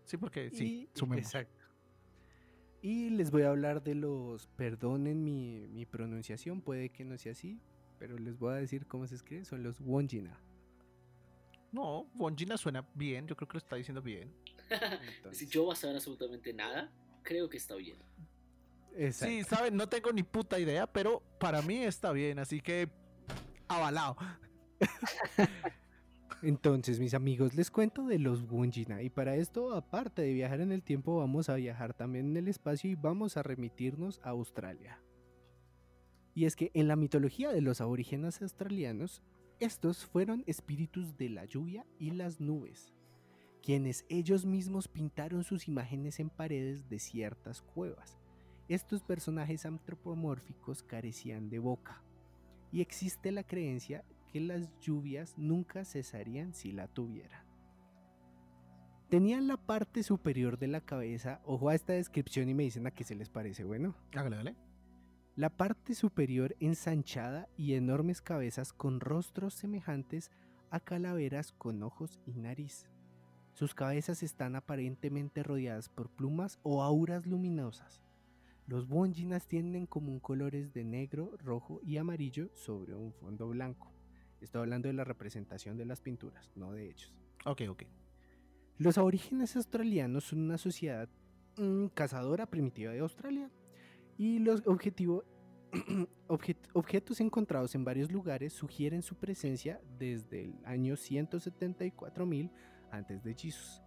[0.04, 1.24] Sí, porque sí, Y- sumemos.
[1.26, 1.63] Exacto.
[2.84, 7.32] Y les voy a hablar de los, perdonen mi, mi pronunciación, puede que no sea
[7.32, 7.58] así,
[7.98, 10.38] pero les voy a decir cómo se escribe, son los Wonjina.
[11.72, 14.34] No, Wongina suena bien, yo creo que lo está diciendo bien.
[15.32, 16.92] si yo voy a saber absolutamente nada,
[17.22, 17.96] creo que está bien.
[18.94, 19.34] Exacto.
[19.34, 22.90] Sí, saben, no tengo ni puta idea, pero para mí está bien, así que
[23.66, 24.14] avalado.
[26.46, 29.00] Entonces, mis amigos, les cuento de los Wonjina.
[29.00, 32.48] Y para esto, aparte de viajar en el tiempo, vamos a viajar también en el
[32.48, 35.00] espacio y vamos a remitirnos a Australia.
[36.34, 39.22] Y es que en la mitología de los aborígenes australianos,
[39.58, 42.92] estos fueron espíritus de la lluvia y las nubes,
[43.62, 48.18] quienes ellos mismos pintaron sus imágenes en paredes de ciertas cuevas.
[48.68, 52.02] estos personajes antropomórficos carecían de boca
[52.70, 54.04] y existe la creencia
[54.34, 57.46] que las lluvias nunca cesarían si la tuvieran.
[59.08, 62.90] Tenían la parte superior de la cabeza, ojo a esta descripción y me dicen a
[62.90, 63.94] qué se les parece, bueno.
[64.12, 64.56] Hágale, dale.
[65.36, 70.32] La parte superior ensanchada y enormes cabezas con rostros semejantes
[70.72, 72.88] a calaveras con ojos y nariz.
[73.52, 78.02] Sus cabezas están aparentemente rodeadas por plumas o auras luminosas.
[78.66, 83.93] Los bonginas tienen común colores de negro, rojo y amarillo sobre un fondo blanco.
[84.44, 87.12] Estoy hablando de la representación de las pinturas, no de ellos.
[87.44, 87.82] Ok, ok.
[88.78, 91.08] Los aborígenes australianos son una sociedad
[91.56, 93.50] mm, cazadora primitiva de Australia
[94.18, 95.24] y los objetivo-
[96.28, 102.50] objet- objetos encontrados en varios lugares sugieren su presencia desde el año 174.000
[102.90, 103.80] antes de Jesús.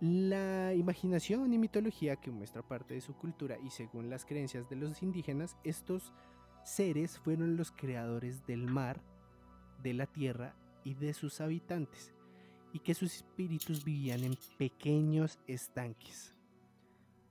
[0.00, 4.76] La imaginación y mitología que muestra parte de su cultura y según las creencias de
[4.76, 6.12] los indígenas, estos
[6.64, 9.02] seres fueron los creadores del mar,
[9.82, 12.14] de la tierra y de sus habitantes,
[12.72, 16.34] y que sus espíritus vivían en pequeños estanques.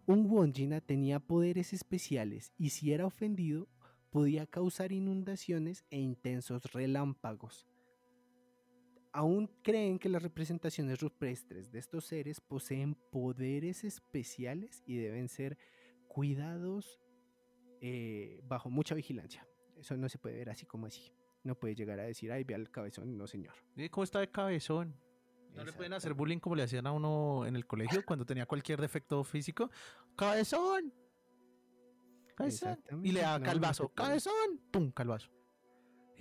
[0.05, 3.67] Un Wonjina tenía poderes especiales y si era ofendido
[4.09, 7.67] podía causar inundaciones e intensos relámpagos.
[9.11, 15.57] Aún creen que las representaciones rupestres de estos seres poseen poderes especiales y deben ser
[16.07, 16.99] cuidados
[17.81, 19.47] eh, bajo mucha vigilancia.
[19.77, 21.11] Eso no se puede ver así como así.
[21.43, 23.53] No puede llegar a decir, ay, ve al cabezón, no señor.
[23.91, 24.93] ¿Cómo está de cabezón?
[25.55, 28.45] ¿No le pueden hacer bullying como le hacían a uno en el colegio cuando tenía
[28.45, 29.71] cualquier defecto físico?
[30.15, 30.93] ¡Cabezón!
[32.35, 32.77] ¡Cabezón!
[33.03, 33.89] Y le da no, no se calvazo.
[33.89, 34.61] ¡Cabezón!
[34.71, 34.91] ¡Pum!
[34.91, 35.29] Calvazo.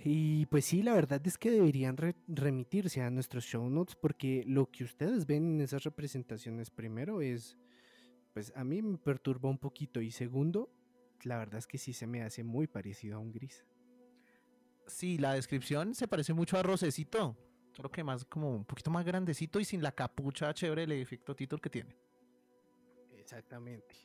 [0.03, 4.43] Y pues sí, la verdad es que deberían re- remitirse a nuestros show notes porque
[4.47, 7.57] lo que ustedes ven en esas representaciones primero es,
[8.33, 10.69] pues a mí me perturba un poquito y segundo,
[11.23, 13.65] la verdad es que sí se me hace muy parecido a un gris.
[14.87, 17.37] Sí, la descripción se parece mucho a Rosecito.
[17.73, 21.35] Solo que más como un poquito más grandecito y sin la capucha chévere del efecto
[21.35, 21.95] Titor que tiene.
[23.17, 23.95] Exactamente.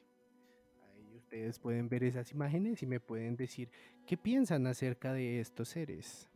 [0.92, 3.70] Ahí ustedes pueden ver esas imágenes y me pueden decir
[4.06, 6.28] qué piensan acerca de estos seres.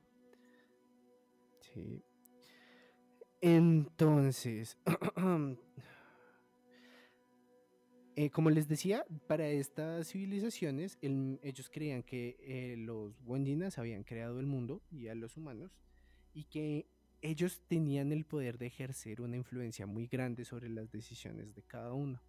[1.61, 2.03] Sí.
[3.41, 4.79] Entonces,
[8.19, 14.03] eh, como les decía, para estas civilizaciones, el- ellos creían que eh, los Wendinas habían
[14.03, 15.71] creado el mundo y a los humanos
[16.35, 16.89] y que
[17.23, 21.93] ellos tenían el poder de ejercer una influencia muy grande sobre las decisiones de cada
[21.93, 22.21] uno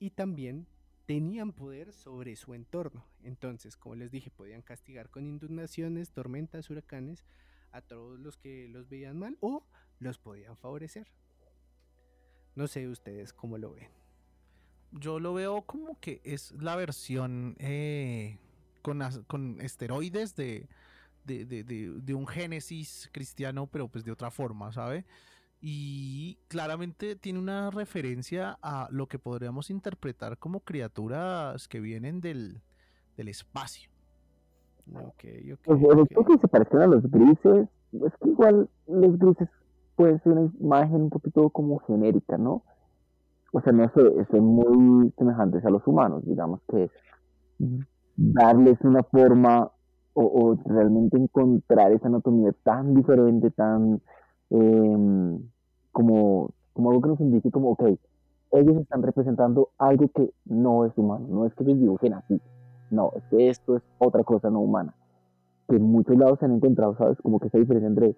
[0.00, 0.66] y también
[1.06, 3.06] tenían poder sobre su entorno.
[3.22, 7.24] Entonces, como les dije, podían castigar con inundaciones, tormentas, huracanes
[7.70, 9.64] a todos los que los veían mal o
[10.00, 11.06] los podían favorecer.
[12.56, 14.05] No sé ustedes cómo lo ven.
[14.92, 18.38] Yo lo veo como que es la versión eh,
[18.82, 20.68] con, as- con esteroides de,
[21.24, 25.04] de, de- de- de un génesis cristiano, pero pues de otra forma, ¿sabe?
[25.60, 32.60] Y claramente tiene una referencia a lo que podríamos interpretar como criaturas que vienen del,
[33.16, 33.90] del espacio.
[34.94, 36.10] Ok, ok, Pues el ok.
[36.10, 39.48] hecho que se parezcan a los grises, es que igual los grises
[39.96, 42.62] pueden ser una imagen un poquito como genérica, ¿no?
[43.52, 46.90] O sea, no sé, son muy semejantes a los humanos, digamos que
[48.16, 49.70] darles una forma
[50.14, 54.00] o, o realmente encontrar esa anatomía tan diferente, tan
[54.50, 55.38] em,
[55.92, 57.84] como, como algo que nos indique como, ok,
[58.52, 62.40] ellos están representando algo que no es humano, no es que ellos dibujen así,
[62.90, 64.94] no, es que esto es otra cosa no humana
[65.68, 67.18] que en muchos lados se han encontrado, ¿sabes?
[67.22, 68.16] Como que esa diferencia entre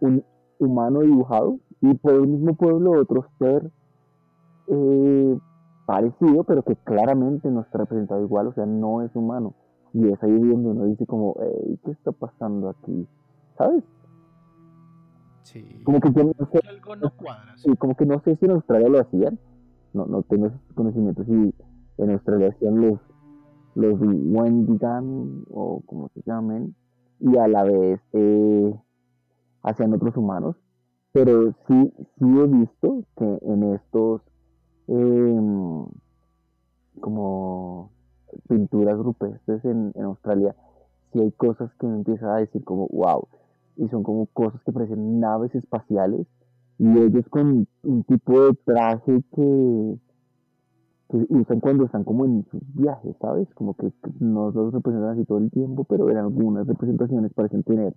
[0.00, 0.24] un
[0.58, 3.70] humano dibujado y por el mismo pueblo otro ser
[4.68, 5.38] eh,
[5.86, 9.54] parecido, pero que claramente no está representado igual, o sea, no es humano.
[9.92, 13.06] Y es ahí donde uno dice como, "Ey, ¿qué está pasando aquí?
[13.58, 13.84] ¿Sabes?
[15.42, 15.82] Sí.
[15.84, 17.56] Como que yo no sé, Algo no cuadra.
[17.56, 19.38] sí, como que no sé si en Australia lo hacían,
[19.92, 21.54] no, no tengo esos conocimientos si
[21.98, 23.00] en Australia hacían los,
[23.74, 26.74] los Wendigan o como se llamen,
[27.20, 28.74] y a la vez eh,
[29.62, 30.56] hacían otros humanos,
[31.12, 34.22] pero sí, sí he visto que en estos
[34.88, 35.86] em,
[37.00, 37.90] como
[38.48, 40.54] pinturas rupestres en, en Australia,
[41.12, 43.26] sí hay cosas que me empiezan a decir como wow,
[43.76, 46.26] y son como cosas que parecen naves espaciales,
[46.78, 49.98] y ellos con un tipo de traje que,
[51.10, 53.48] que usan cuando están como en sus viajes, ¿sabes?
[53.54, 57.94] Como que no los representan así todo el tiempo, pero en algunas representaciones parecen tener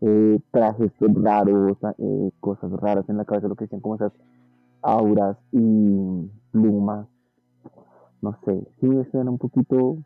[0.00, 4.12] eh, trajes raros, eh, cosas raras en la cabeza, lo que decían como esas
[4.82, 7.08] auras y plumas.
[8.20, 9.98] no sé, sí me suena un poquito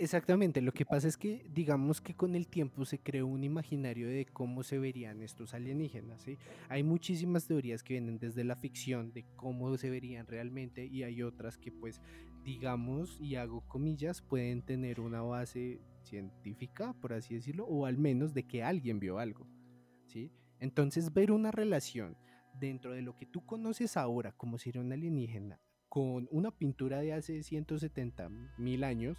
[0.00, 4.08] Exactamente, lo que pasa es que digamos que con el tiempo se creó un imaginario
[4.08, 6.38] de cómo se verían estos alienígenas, ¿sí?
[6.70, 11.22] Hay muchísimas teorías que vienen desde la ficción de cómo se verían realmente y hay
[11.22, 12.00] otras que pues
[12.42, 18.32] digamos y hago comillas pueden tener una base científica, por así decirlo, o al menos
[18.32, 19.46] de que alguien vio algo,
[20.06, 20.32] ¿sí?
[20.60, 22.16] Entonces ver una relación
[22.58, 27.00] dentro de lo que tú conoces ahora como si era un alienígena con una pintura
[27.00, 28.28] de hace 170
[28.58, 29.18] mil años,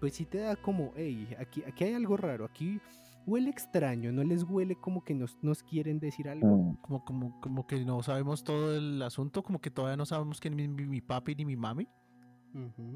[0.00, 2.80] pues sí te da como, hey, aquí, aquí hay algo raro, aquí
[3.26, 6.46] huele extraño, no les huele como que nos, nos quieren decir algo.
[6.56, 10.38] mm, Como, como, como que no sabemos todo el asunto, como que todavía no sabemos
[10.40, 11.88] quién es mi, mi papi ni mi mami.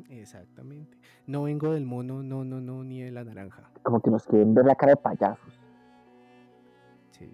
[0.08, 0.96] Exactamente.
[1.26, 3.70] No vengo del mono, no, no, no, ni de la naranja.
[3.82, 5.60] como que nos quieren ver la cara de payasos.
[7.10, 7.30] Sí.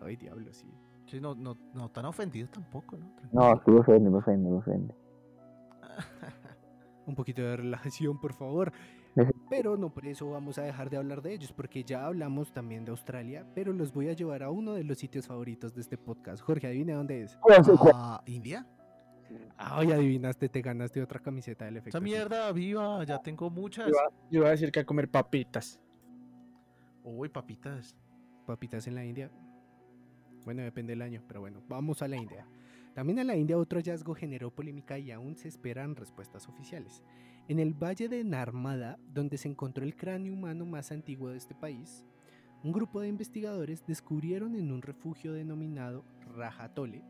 [0.00, 0.66] Ay, diablo, sí.
[1.12, 3.14] Sí, no, no, no tan ofendido tampoco, ¿no?
[3.32, 4.94] No, sí me ofende, me ofende, me ofende.
[7.06, 8.72] Un poquito de relajación, por favor.
[9.50, 12.86] Pero no por eso vamos a dejar de hablar de ellos, porque ya hablamos también
[12.86, 15.98] de Australia, pero los voy a llevar a uno de los sitios favoritos de este
[15.98, 16.42] podcast.
[16.42, 17.38] Jorge, adivina dónde es.
[17.92, 18.66] Ah, ¿India?
[19.58, 21.98] Ay, adivinaste, te ganaste otra camiseta del efecto.
[21.98, 23.84] Esa mierda, viva, ya tengo muchas.
[23.84, 25.78] Yo iba, yo iba a decir que a comer papitas.
[27.04, 27.94] Uy, papitas.
[28.46, 29.30] papitas en la India.
[30.44, 32.46] Bueno, depende del año, pero bueno, vamos a la India.
[32.94, 37.02] También en la India otro hallazgo generó polémica y aún se esperan respuestas oficiales.
[37.48, 41.54] En el valle de Narmada, donde se encontró el cráneo humano más antiguo de este
[41.54, 42.04] país,
[42.62, 46.04] un grupo de investigadores descubrieron en un refugio denominado
[46.36, 47.02] Rajatole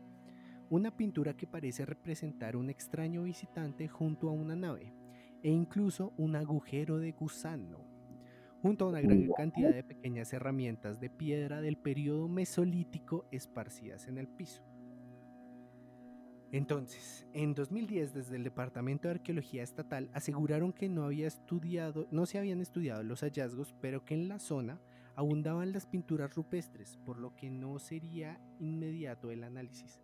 [0.73, 4.91] una pintura que parece representar un extraño visitante junto a una nave
[5.43, 7.92] e incluso un agujero de gusano
[8.63, 14.17] junto a una gran cantidad de pequeñas herramientas de piedra del periodo mesolítico esparcidas en
[14.17, 14.63] el piso.
[16.53, 22.25] Entonces, en 2010 desde el Departamento de Arqueología Estatal aseguraron que no había estudiado, no
[22.25, 24.79] se habían estudiado los hallazgos, pero que en la zona
[25.17, 30.01] abundaban las pinturas rupestres, por lo que no sería inmediato el análisis.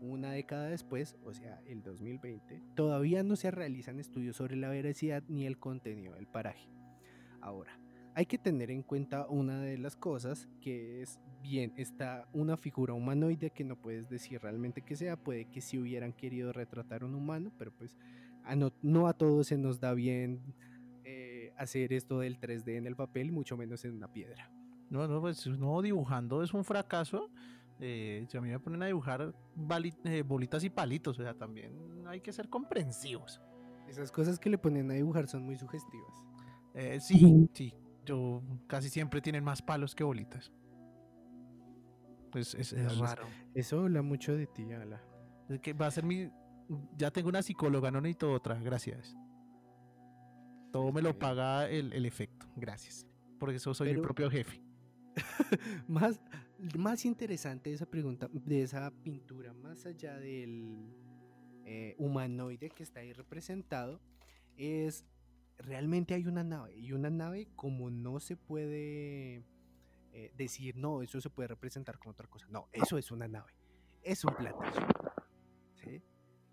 [0.00, 5.22] Una década después, o sea, el 2020, todavía no se realizan estudios sobre la veracidad
[5.28, 6.70] ni el contenido del paraje.
[7.42, 7.81] Ahora,
[8.14, 12.94] hay que tener en cuenta una de las cosas que es bien, está una figura
[12.94, 17.14] humanoide que no puedes decir realmente que sea, puede que si hubieran querido retratar un
[17.14, 17.96] humano, pero pues
[18.44, 20.40] a no, no a todos se nos da bien
[21.04, 24.50] eh, hacer esto del 3D en el papel, mucho menos en una piedra.
[24.90, 27.30] No, no, pues no, dibujando es un fracaso.
[27.80, 29.34] Eh, si a mí me ponen a dibujar
[30.04, 31.72] eh, bolitas y palitos, o sea, también
[32.06, 33.40] hay que ser comprensivos.
[33.88, 36.12] Esas cosas que le ponen a dibujar son muy sugestivas.
[36.74, 37.74] Eh, sí, sí,
[38.04, 40.52] yo casi siempre tienen más palos que bolitas.
[42.30, 43.26] Pues es, es raro.
[43.54, 45.02] Eso habla mucho de ti, Ala.
[45.48, 46.30] Es que va a ser mi.
[46.96, 49.14] Ya tengo una psicóloga, no necesito otra, gracias.
[50.72, 53.06] Todo me lo paga el, el efecto, gracias.
[53.38, 54.62] Por eso soy mi Pero- propio jefe.
[55.88, 56.22] más,
[56.78, 60.86] más interesante esa pregunta, de esa pintura, más allá del
[61.66, 64.00] eh, humanoide que está ahí representado,
[64.56, 65.04] es
[65.62, 66.76] realmente hay una nave.
[66.76, 69.44] Y una nave como no se puede
[70.12, 72.46] eh, decir, no, eso se puede representar como otra cosa.
[72.48, 73.52] No, eso es una nave.
[74.02, 74.86] Es un platillo.
[75.74, 76.02] ¿sí?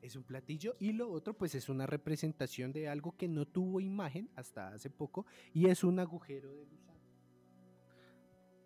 [0.02, 0.76] Es un platillo.
[0.80, 4.90] Y lo otro, pues es una representación de algo que no tuvo imagen hasta hace
[4.90, 5.26] poco.
[5.54, 7.00] Y es un agujero de gusano.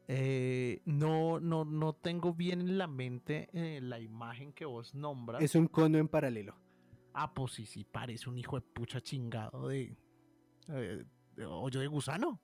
[0.10, 5.41] Eh, no, no, no tengo bien en la mente eh, la imagen que vos nombras.
[5.41, 6.56] Es un cono en paralelo.
[7.14, 9.96] Ah, pues sí, sí, parece un hijo de pucha chingado de,
[10.70, 11.05] eh,
[11.36, 12.39] de hoyo de gusano.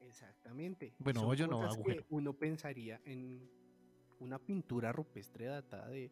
[0.00, 0.94] Exactamente.
[0.98, 2.06] Bueno, Son hoyo no, cosas que agujero.
[2.10, 3.48] uno pensaría en
[4.18, 6.10] una pintura rupestre datada de.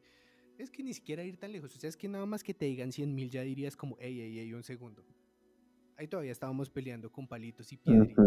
[0.56, 1.74] Es que ni siquiera ir tan lejos.
[1.74, 4.20] O sea, es que nada más que te digan 100 mil ya dirías como, ey,
[4.20, 5.04] ey, ey, un segundo.
[5.96, 8.24] Ahí todavía estábamos peleando con palitos y piedritas.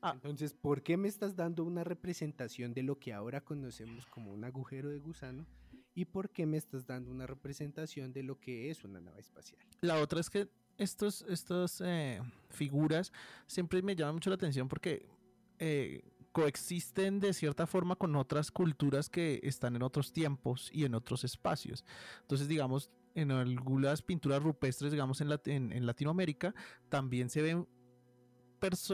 [0.00, 0.12] Ah.
[0.14, 4.44] Entonces, ¿por qué me estás dando una representación de lo que ahora conocemos como un
[4.44, 5.46] agujero de gusano?
[5.94, 9.60] ¿Y por qué me estás dando una representación de lo que es una nave espacial?
[9.80, 10.48] La otra es que
[10.78, 12.20] estos, estas eh,
[12.50, 13.12] figuras
[13.46, 15.06] siempre me llaman mucho la atención porque
[15.58, 16.02] eh,
[16.32, 21.24] coexisten de cierta forma con otras culturas que están en otros tiempos y en otros
[21.24, 21.84] espacios.
[22.22, 26.54] Entonces, digamos, en algunas pinturas rupestres, digamos, en, Lat- en- en Latinoamérica,
[26.88, 27.66] también se ven,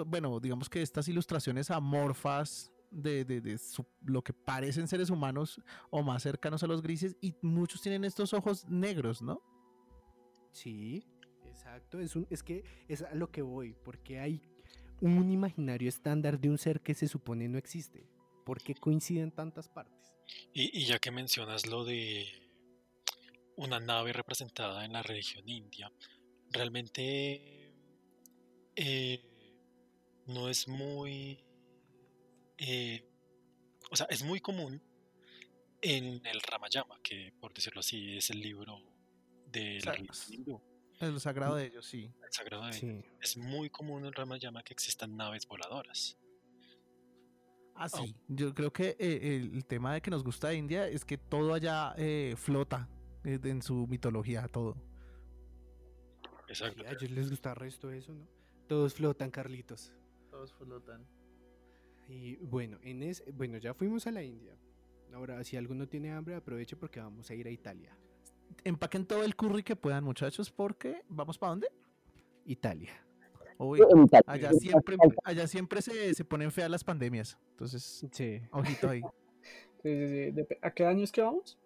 [0.06, 3.58] bueno, digamos que estas ilustraciones amorfas de,
[4.04, 5.60] lo que parecen seres humanos
[5.90, 9.42] o más cercanos a los grises y muchos tienen estos ojos negros, ¿no?
[10.52, 11.04] Sí,
[11.54, 12.00] exacto.
[12.00, 14.40] Es, un, es que es a lo que voy, porque hay
[15.00, 18.06] un imaginario estándar de un ser que se supone no existe.
[18.44, 20.12] ¿Por qué coinciden tantas partes?
[20.52, 22.26] Y, y ya que mencionas lo de
[23.56, 25.90] una nave representada en la religión india.
[26.50, 27.72] Realmente
[28.76, 29.20] eh,
[30.26, 31.44] no es muy...
[32.58, 33.04] eh,
[33.90, 34.82] o sea, es muy común
[35.82, 38.80] en el Ramayana, que por decirlo así es el libro
[39.52, 40.62] de la religión hindú,
[41.00, 42.12] El sagrado de ellos, sí.
[42.24, 43.04] el sagrado de Sí.
[43.20, 46.16] Es muy común en el Ramayana que existan naves voladoras.
[47.74, 48.14] Ah, sí.
[48.28, 51.54] Yo creo que eh, el, tema de que nos gusta de India es que todo
[51.54, 52.88] allá eh, flota
[53.24, 54.76] eh, en su mitología, todo.
[56.48, 56.82] Exacto.
[56.82, 58.28] Sí, a ellos les gusta el resto eso, ¿no?
[58.68, 59.92] Todos flotan, Carlitos.
[60.30, 61.04] Todos flotan.
[62.08, 64.56] Y bueno, en ese, bueno, ya fuimos a la India.
[65.12, 67.96] Ahora, si alguno tiene hambre, aproveche porque vamos a ir a Italia.
[68.64, 71.68] Empaquen todo el curry que puedan, muchachos, porque ¿vamos para dónde?
[72.46, 72.90] Italia.
[73.58, 73.80] Uy,
[74.26, 77.38] allá siempre, allá siempre se, se ponen feas las pandemias.
[77.50, 78.40] Entonces, Sí.
[78.52, 79.00] ojito ahí.
[79.82, 80.32] Sí, sí, sí.
[80.32, 81.58] Dep- ¿A qué años que vamos?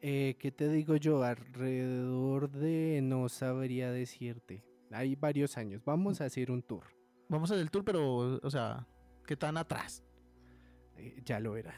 [0.00, 1.22] Eh, ¿Qué te digo yo?
[1.22, 3.00] Alrededor de...
[3.02, 4.64] No sabría decirte.
[4.90, 5.82] Hay varios años.
[5.84, 6.84] Vamos a hacer un tour.
[7.28, 8.86] Vamos a hacer el tour, pero, o sea,
[9.26, 10.02] ¿qué tan atrás?
[10.96, 11.74] Eh, ya lo verán.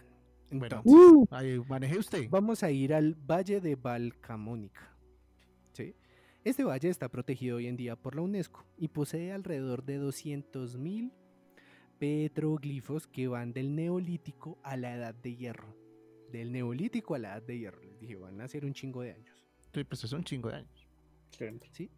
[0.51, 0.82] Bueno.
[0.84, 2.28] Entonces, Uh, Ahí, maneje usted.
[2.30, 4.94] vamos a ir al Valle de Valcamónica.
[5.72, 5.94] ¿sí?
[6.44, 11.12] Este valle está protegido hoy en día por la UNESCO y posee alrededor de 200.000
[11.99, 15.74] petroglifos que van del Neolítico a la Edad de Hierro.
[16.32, 17.82] Del Neolítico a la Edad de Hierro.
[17.82, 19.44] Les dije, van a ser un chingo de años.
[19.74, 20.86] Sí, pues es un chingo de años.
[21.30, 21.68] Excelente.
[21.72, 21.90] ¿sí?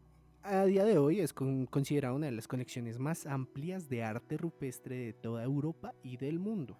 [0.42, 4.36] A día de hoy es con- considerada una de las colecciones más amplias de arte
[4.36, 6.78] rupestre de toda Europa y del mundo.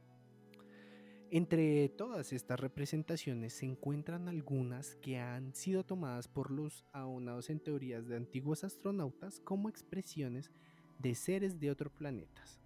[1.33, 7.61] Entre todas estas representaciones se encuentran algunas que han sido tomadas por los aunados en
[7.61, 10.51] teorías de antiguos astronautas como expresiones
[10.99, 12.59] de seres de otros planetas.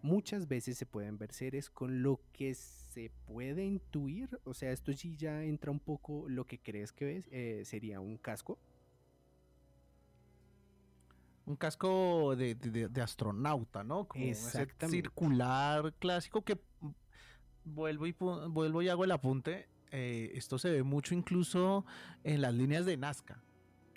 [0.00, 4.90] Muchas veces se pueden ver seres con lo que se puede intuir, o sea, esto
[4.94, 8.58] sí ya entra un poco lo que crees que ves, eh, sería un casco,
[11.48, 14.08] Un casco de, de- de- de astronauta, ¿no?
[14.08, 16.58] Como ese circular clásico que
[17.66, 18.12] vuelvo y,
[18.48, 19.68] vuelvo y hago el apunte.
[19.92, 21.84] eh, esto se ve mucho incluso
[22.24, 23.42] en las líneas de Nazca,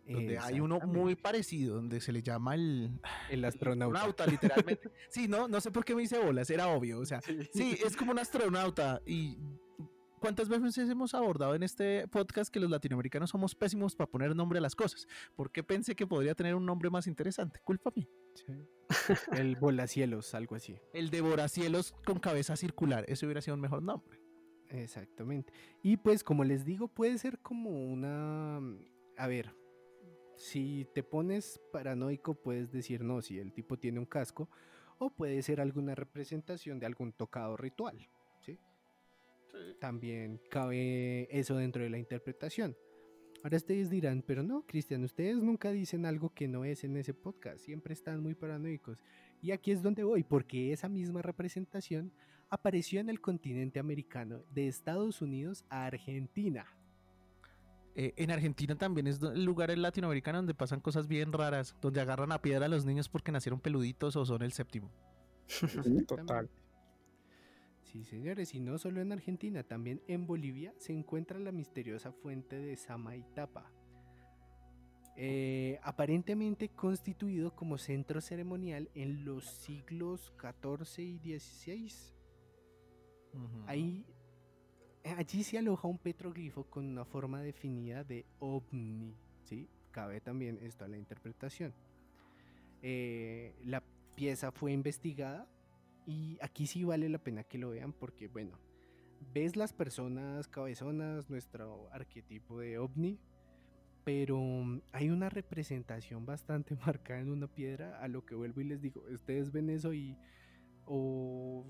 [0.08, 2.92] donde hay uno muy parecido, donde se le llama el
[3.30, 4.00] El astronauta.
[4.00, 4.92] astronauta, literalmente.
[5.10, 7.00] sí, no, no sé por qué me hice bolas, era obvio.
[7.00, 9.02] O sea, sí, es como un astronauta.
[9.06, 9.38] Y
[10.20, 14.58] ¿cuántas veces hemos abordado en este podcast que los latinoamericanos somos pésimos para poner nombre
[14.60, 15.08] a las cosas?
[15.36, 17.60] ¿Por qué pensé que podría tener un nombre más interesante?
[17.64, 18.08] Culpa mía.
[18.46, 18.54] Sí.
[19.34, 20.78] El volacielos, algo así.
[20.94, 23.06] El devoracielos con cabeza circular.
[23.08, 24.20] Ese hubiera sido un mejor nombre.
[24.70, 25.52] Exactamente.
[25.82, 28.62] Y pues como les digo, puede ser como una...
[29.18, 29.54] A ver,
[30.36, 34.50] si te pones paranoico puedes decir no, si el tipo tiene un casco,
[34.98, 38.10] o puede ser alguna representación de algún tocado ritual.
[38.42, 38.60] ¿sí?
[39.80, 42.78] También cabe eso dentro de la interpretación.
[43.44, 47.14] Ahora ustedes dirán, pero no, Cristian, ustedes nunca dicen algo que no es en ese
[47.14, 49.00] podcast, siempre están muy paranoicos.
[49.42, 52.12] Y aquí es donde voy, porque esa misma representación
[52.50, 56.66] apareció en el continente americano, de Estados Unidos a Argentina.
[57.96, 62.02] Eh, en Argentina también es el lugar en latinoamericano donde pasan cosas bien raras, donde
[62.02, 64.92] agarran a piedra a los niños porque nacieron peluditos o son el séptimo.
[66.08, 66.50] Total.
[67.92, 72.58] Sí, señores, y no solo en Argentina, también en Bolivia se encuentra la misteriosa fuente
[72.60, 73.72] de Samaitapa.
[75.22, 81.92] eh, aparentemente constituido como centro ceremonial en los siglos XIV y XVI.
[83.66, 84.06] Ahí,
[85.18, 89.14] allí se aloja un petroglifo con una forma definida de ovni,
[89.44, 89.68] ¿sí?
[89.92, 91.74] Cabe también esto a la interpretación.
[92.82, 93.84] Eh, la
[94.16, 95.48] pieza fue investigada
[96.06, 98.60] y aquí sí vale la pena que lo vean porque, bueno,
[99.34, 103.20] ves las personas cabezonas, nuestro arquetipo de ovni,
[104.04, 108.66] pero mm, hay una representación bastante marcada en una piedra a lo que vuelvo y
[108.66, 110.18] les digo, ustedes ven eso y
[110.86, 111.66] o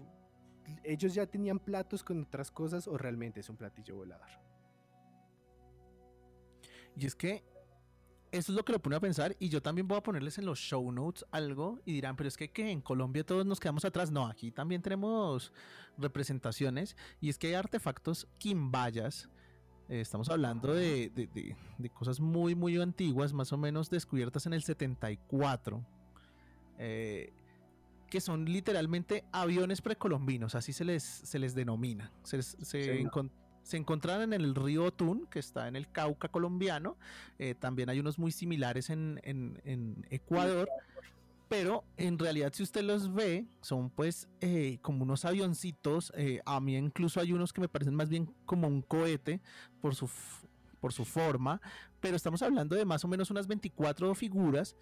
[0.83, 4.29] ellos ya tenían platos con otras cosas o realmente es un platillo volador.
[6.95, 7.43] Y es que
[8.31, 10.45] eso es lo que lo pone a pensar y yo también voy a ponerles en
[10.45, 13.85] los show notes algo y dirán, pero es que, que en Colombia todos nos quedamos
[13.85, 14.11] atrás.
[14.11, 15.51] No, aquí también tenemos
[15.97, 19.29] representaciones y es que hay artefactos quimbayas.
[19.89, 24.45] eh, estamos hablando de, de- de- de cosas muy, muy antiguas, más o menos descubiertas
[24.45, 25.83] en el 74.
[26.77, 27.33] eh,
[28.09, 32.11] que son literalmente aviones precolombinos, así se les, se les denomina.
[32.23, 32.89] Se, les- se Sí.
[33.69, 36.97] Se encontraron en el río Otún, que está en el Cauca colombiano.
[37.37, 39.21] eh, también hay unos muy similares en,
[40.09, 40.67] Ecuador.
[41.47, 46.11] Pero en realidad, si usted los ve, son pues eh, como unos avioncitos.
[46.15, 49.39] eh, a mí incluso hay unos que me parecen más bien como un cohete
[49.81, 50.09] por su,
[50.79, 51.61] por su forma,
[51.99, 54.75] pero estamos hablando de más o menos unas 24 figuras,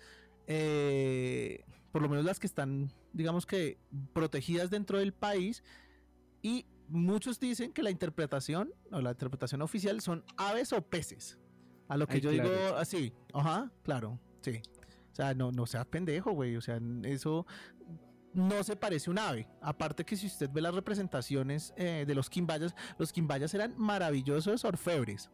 [1.92, 3.78] por lo menos las que están, digamos que,
[4.14, 5.64] protegidas dentro del país,
[6.42, 11.38] y muchos dicen que la interpretación o la interpretación oficial son aves o peces.
[11.88, 12.50] A lo que Ay, yo claro.
[12.50, 14.62] digo así, ajá, claro, sí.
[15.12, 16.56] O sea, no, no seas pendejo, güey.
[16.58, 17.46] O sea, eso
[18.34, 19.48] no se parece a un ave.
[19.62, 24.64] Aparte que si usted ve las representaciones eh, de los quimbayas, los quimbayas eran maravillosos
[24.64, 25.32] orfebres.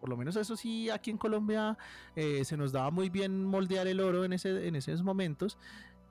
[0.00, 1.78] Por lo menos eso sí, aquí en Colombia
[2.14, 5.56] eh, se nos daba muy bien moldear el oro en, ese, en esos momentos,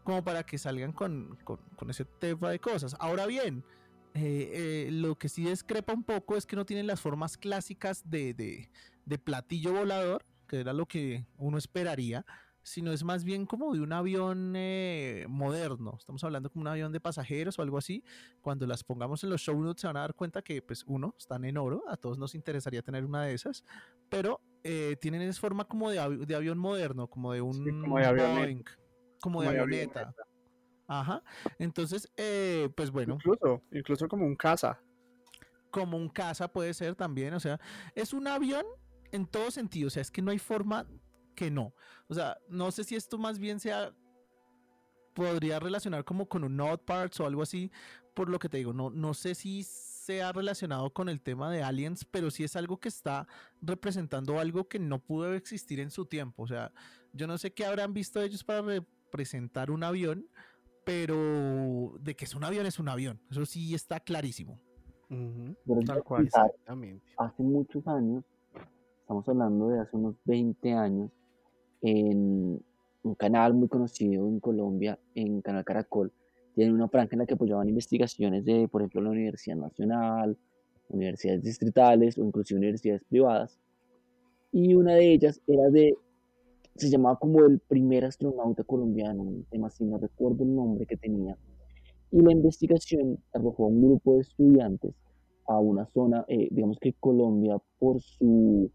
[0.04, 2.96] como para que salgan con, con, con ese tipo de cosas.
[3.00, 3.64] Ahora bien,
[4.16, 8.10] eh, eh, lo que sí discrepa un poco es que no tienen las formas clásicas
[8.10, 8.70] de, de,
[9.06, 12.26] de platillo volador, que era lo que uno esperaría,
[12.64, 15.96] sino es más bien como de un avión eh, moderno.
[16.00, 18.04] Estamos hablando como un avión de pasajeros o algo así.
[18.42, 21.14] Cuando las pongamos en los show notes se van a dar cuenta que, pues, uno,
[21.20, 21.84] están en oro.
[21.88, 23.64] A todos nos interesaría tener una de esas.
[24.10, 27.70] Pero eh, tienen esa forma como de, avi- de avión moderno, como de un Sí,
[27.82, 28.40] como de avioneta.
[28.40, 28.64] Boeing,
[29.20, 30.16] como de Como de avioneta.
[30.88, 31.24] Ajá.
[31.60, 34.80] Entonces, eh, pues bueno, Incluso, incluso como un caza.
[35.72, 37.60] como un caza puede ser también, o sea,
[37.96, 38.66] es un avión
[39.12, 40.86] en todo sentido, o sea, es que no hay forma
[41.36, 41.74] que no.
[42.08, 43.94] O sea, no sé si esto más bien sea
[45.14, 47.72] podría relacionar como con un Not Parts o algo así,
[48.14, 51.64] por lo que te digo, no, no sé si sea relacionado con el tema de
[51.64, 53.28] aliens, pero sí es algo que está
[53.62, 56.44] representando algo que no pudo existir en su tiempo.
[56.44, 56.72] O sea,
[57.14, 60.28] yo no sé qué habrán visto ellos para representar un avión,
[60.86, 64.60] pero de que es un avión es un avión, eso sí está clarísimo.
[65.10, 66.26] Pero Tal cual.
[66.26, 67.06] Exactamente.
[67.18, 68.24] hace muchos años,
[69.02, 71.12] estamos hablando de hace unos 20 años,
[71.82, 72.64] en
[73.04, 76.12] un canal muy conocido en Colombia, en Canal Caracol,
[76.56, 80.38] tienen una franja en la que apoyaban investigaciones de, por ejemplo, la Universidad Nacional,
[80.90, 83.60] universidades distritales o inclusive universidades privadas.
[84.52, 85.96] Y una de ellas era de,
[86.76, 90.98] se llamaba como el primer astronauta colombiano, un tema así, no recuerdo el nombre que
[90.98, 91.38] tenía.
[92.12, 94.94] Y la investigación arrojó a un grupo de estudiantes
[95.48, 98.72] a una zona, eh, digamos que Colombia por su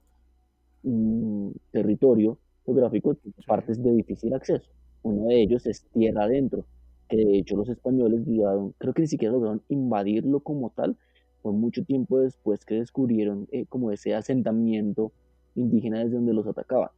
[0.83, 4.71] mm, territorio geográfico tiene partes de difícil acceso.
[5.03, 6.65] Uno de ellos es tierra adentro,
[7.09, 10.97] que de hecho los españoles dudaron, creo que ni siquiera lograron invadirlo como tal,
[11.43, 15.13] fue mucho tiempo después que descubrieron eh, como ese asentamiento
[15.55, 16.91] indígena desde donde los atacaban.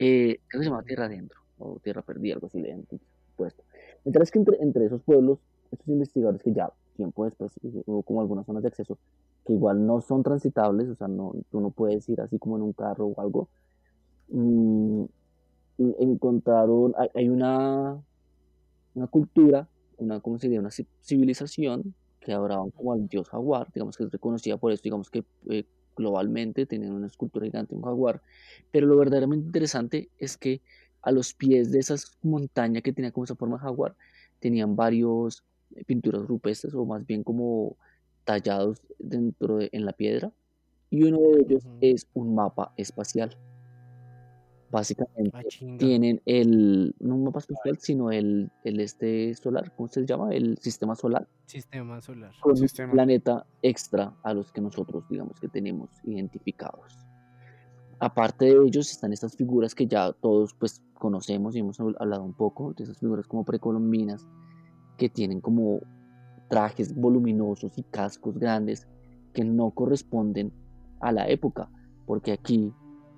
[0.00, 2.76] Eh, que se llama tierra adentro, o tierra perdida, algo así le
[3.36, 3.64] puesto.
[4.04, 5.40] Mientras que entre, entre esos pueblos,
[5.70, 8.98] estos investigadores que ya tiempo después eh, hubo como algunas zonas de acceso
[9.46, 12.62] que igual no son transitables, o sea, no, tú no puedes ir así como en
[12.64, 13.50] un carro o algo.
[14.28, 15.04] Mm,
[15.78, 18.02] encontraron, hay, hay una,
[18.94, 20.60] una cultura, una, ¿cómo se diría?
[20.60, 24.84] Una ci- civilización que adoraban como al dios jaguar, digamos que es reconocida por esto,
[24.84, 25.64] digamos que eh,
[26.00, 28.22] globalmente tenían una escultura gigante de un jaguar,
[28.70, 30.60] pero lo verdaderamente interesante es que
[31.02, 33.94] a los pies de esa montaña que tenía como esa forma de jaguar,
[34.38, 35.44] tenían varios
[35.74, 37.76] eh, pinturas rupestres o más bien como
[38.24, 40.32] tallados dentro de, en la piedra
[40.90, 43.36] y uno de ellos es un mapa espacial.
[44.70, 45.42] Básicamente Ah,
[45.78, 50.32] tienen el, no un mapa espacial, sino el, el este solar, ¿cómo se llama?
[50.32, 52.32] El sistema solar, Sistema solar.
[52.40, 52.92] con un Sistema.
[52.92, 57.04] planeta extra a los que nosotros, digamos, que tenemos identificados.
[57.98, 62.22] Aparte de ellos están estas figuras que ya todos pues conocemos y hemos habl- hablado
[62.22, 64.26] un poco, de esas figuras como precolombinas,
[64.96, 65.80] que tienen como
[66.48, 68.86] trajes voluminosos y cascos grandes
[69.34, 70.52] que no corresponden
[71.00, 71.68] a la época,
[72.06, 72.72] porque aquí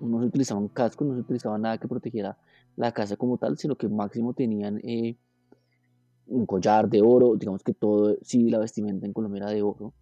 [0.08, 2.36] no se utilizaban cascos, no se utilizaba nada que protegiera
[2.76, 5.16] la casa como tal, sino que máximo tenían eh,
[6.26, 9.92] un collar de oro, digamos que todo, sí, la vestimenta en Colombia era de oro,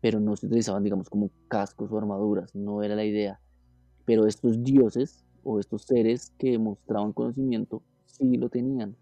[0.00, 3.40] pero no se utilizaban, digamos, como cascos o armaduras, no era la idea.
[4.04, 8.96] Pero estos dioses o estos seres que mostraban conocimiento, sí lo tenían.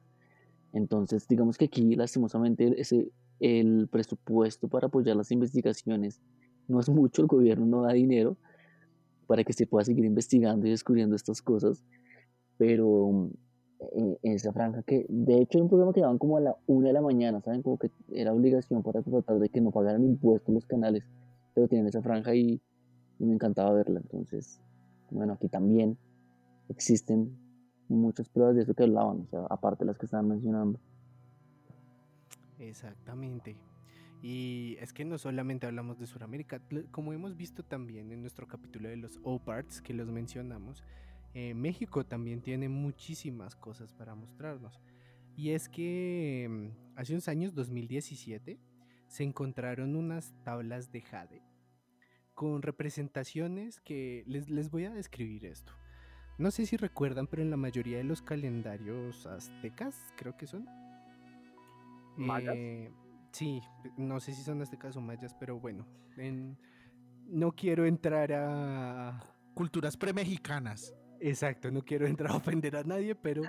[0.73, 3.11] Entonces, digamos que aquí, lastimosamente, ese,
[3.41, 6.21] el presupuesto para apoyar las investigaciones
[6.69, 8.37] no es mucho, el gobierno no da dinero
[9.31, 11.85] para que se pueda seguir investigando y descubriendo estas cosas,
[12.59, 13.31] pero
[13.79, 16.89] eh, esa franja que, de hecho, era un programa que daban como a la una
[16.89, 17.63] de la mañana, ¿saben?
[17.63, 21.05] Como que era obligación para tratar de que no pagaran impuestos los canales,
[21.55, 22.61] pero tienen esa franja y,
[23.21, 24.61] y me encantaba verla, entonces,
[25.13, 25.97] bueno, aquí también
[26.69, 27.31] existen
[27.87, 30.81] muchas pruebas de eso que hablaban, o sea, aparte de las que estaban mencionando.
[32.59, 33.57] Exactamente.
[34.23, 36.61] Y es que no solamente hablamos de Sudamérica,
[36.91, 40.85] como hemos visto también en nuestro capítulo de los O-Parts que los mencionamos,
[41.33, 44.81] eh, México también tiene muchísimas cosas para mostrarnos.
[45.37, 48.59] Y es que mm, hace unos años, 2017,
[49.07, 51.43] se encontraron unas tablas de jade
[52.35, 55.73] con representaciones que les, les voy a describir esto.
[56.39, 60.67] No sé si recuerdan, pero en la mayoría de los calendarios aztecas, creo que son.
[62.17, 62.55] ¿Mayas?
[62.57, 62.91] eh,
[63.33, 63.63] sí,
[63.97, 65.87] no sé si son aztecas o mayas, pero bueno.
[66.17, 66.57] en-
[67.27, 69.21] no quiero entrar a,
[69.55, 70.95] Culturas premexicanas.
[71.21, 73.43] Exacto, no quiero entrar a ofender a nadie, pero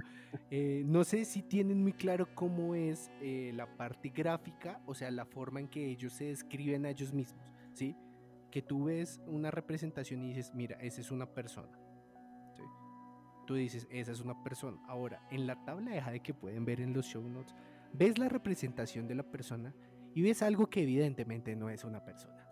[0.49, 5.09] eh, no sé si tienen muy claro cómo es eh, la parte gráfica, o sea,
[5.09, 7.41] la forma en que ellos se describen a ellos mismos,
[7.73, 7.95] ¿sí?
[8.51, 11.71] Que tú ves una representación y dices, mira, esa es una persona.
[12.57, 12.63] ¿sí?
[13.47, 14.77] Tú dices, esa es una persona.
[14.87, 17.55] Ahora, en la tabla de Jade que pueden ver en los show notes,
[17.93, 19.73] ves la representación de la persona
[20.13, 22.47] y ves algo que evidentemente no es una persona.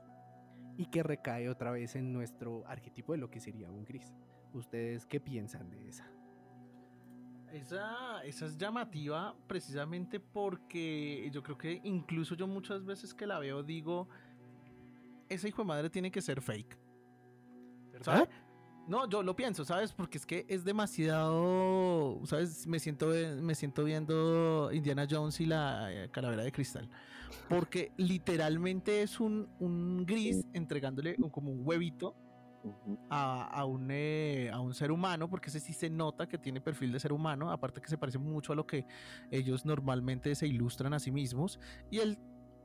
[0.77, 4.13] Y que recae otra vez en nuestro arquetipo de lo que sería un gris.
[4.53, 6.09] ¿Ustedes qué piensan de esa?
[7.51, 13.39] Esa, esa es llamativa precisamente porque yo creo que incluso yo muchas veces que la
[13.39, 14.07] veo digo,
[15.27, 16.77] esa hijo de madre tiene que ser fake.
[18.01, 18.29] ¿Sabes?
[18.89, 19.93] No, yo lo pienso, ¿sabes?
[19.93, 22.65] Porque es que es demasiado, ¿sabes?
[22.65, 23.09] Me siento,
[23.39, 26.89] me siento viendo Indiana Jones y la eh, calavera de cristal.
[27.47, 32.15] Porque literalmente es un, un gris entregándole un- como un huevito
[33.11, 36.59] a, a un, eh, a un ser humano, porque ese sí se nota que tiene
[36.59, 38.87] perfil de ser humano, aparte que se parece mucho a lo que
[39.29, 41.59] ellos normalmente se ilustran a sí mismos,
[41.91, 42.17] y el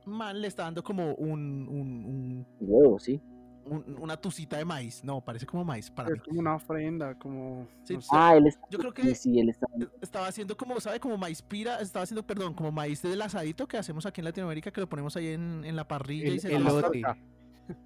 [0.07, 3.21] man le está dando como un, un- Huevo, sí.
[3.65, 6.17] Un- un- una tucita de maíz, no, parece como maíz para mí.
[6.17, 7.67] Es como una ofrenda, como...
[7.83, 8.07] Sí, no sé.
[8.11, 8.67] Ah, él está.
[8.69, 9.67] Yo creo que sí, sí, él está.
[10.01, 10.99] estaba haciendo como, ¿sabe?
[10.99, 14.71] Como maíz pira, estaba haciendo, perdón, como maíz del asadito que hacemos aquí en Latinoamérica,
[14.71, 17.01] que lo ponemos ahí en, en la parrilla y El se elote.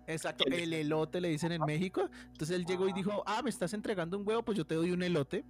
[0.08, 2.10] Exacto, el elote le dicen en México.
[2.32, 4.92] Entonces él llegó y dijo, ah, me estás entregando un huevo, pues yo te doy
[4.92, 5.46] un elote.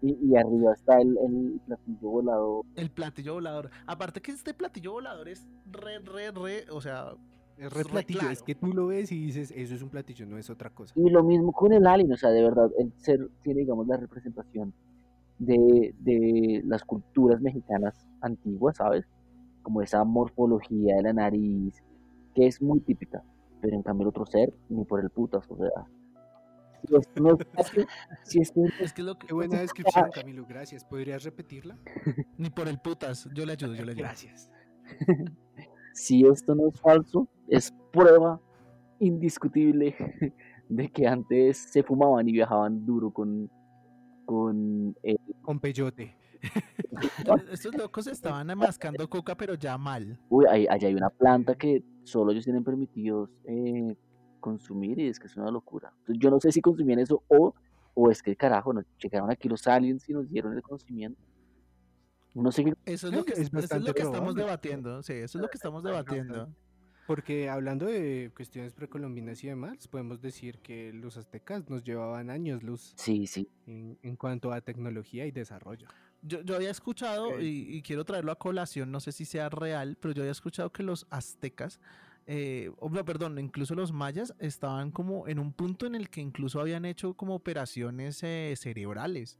[0.00, 2.62] Y, y arriba está el, el platillo volado.
[2.76, 3.70] El platillo volador.
[3.86, 7.14] Aparte que este platillo volador es re, re, re, o sea,
[7.56, 8.44] Es re re platillo, es claro.
[8.44, 10.92] que tú lo ves y dices, eso es un platillo, no es otra cosa.
[10.96, 13.96] Y lo mismo con el alien, o sea, de verdad, el ser tiene, digamos, la
[13.96, 14.74] representación
[15.38, 19.06] de, de las culturas mexicanas antiguas, ¿sabes?
[19.62, 21.82] Como esa morfología de la nariz,
[22.34, 23.22] que es muy típica,
[23.60, 25.86] pero en cambio el otro ser, ni por el putas, o sea.
[26.86, 27.68] Si esto no es
[28.24, 29.28] si no es que es lo que...
[29.28, 30.84] Qué buena descripción, Camilo, gracias.
[30.84, 31.78] ¿Podrías repetirla?
[32.36, 34.04] Ni por el putas, yo le ayudo, yo le ayudo.
[34.04, 34.50] Gracias.
[35.94, 38.40] si esto no es falso, es prueba
[38.98, 39.94] indiscutible
[40.68, 43.50] de que antes se fumaban y viajaban duro con,
[44.24, 46.16] con el Con peyote.
[47.50, 50.18] Estos locos estaban mascando coca, pero ya mal.
[50.28, 53.96] Uy, ahí- allá hay una planta que solo ellos tienen permitidos eh,
[54.40, 55.92] consumir y es que es una locura.
[56.00, 57.54] Entonces, yo no sé si consumían eso o,
[57.94, 61.20] o es que carajo, nos llegaron aquí los aliens y nos dieron el conocimiento.
[62.34, 62.74] No sé qué.
[62.84, 65.02] Eso es Creo lo que, que es eso es lo que estamos debatiendo.
[65.02, 66.48] Sí, eso es lo que estamos debatiendo.
[67.06, 72.62] Porque hablando de cuestiones precolombinas y demás, podemos decir que los aztecas nos llevaban años
[72.62, 73.48] luz Sí, sí.
[73.66, 75.86] en, en cuanto a tecnología y desarrollo.
[76.22, 79.98] Yo, yo había escuchado, y, y quiero traerlo a colación, no sé si sea real,
[80.00, 81.78] pero yo había escuchado que los aztecas,
[82.26, 86.22] eh, o no, perdón, incluso los mayas, estaban como en un punto en el que
[86.22, 89.38] incluso habían hecho como operaciones eh, cerebrales.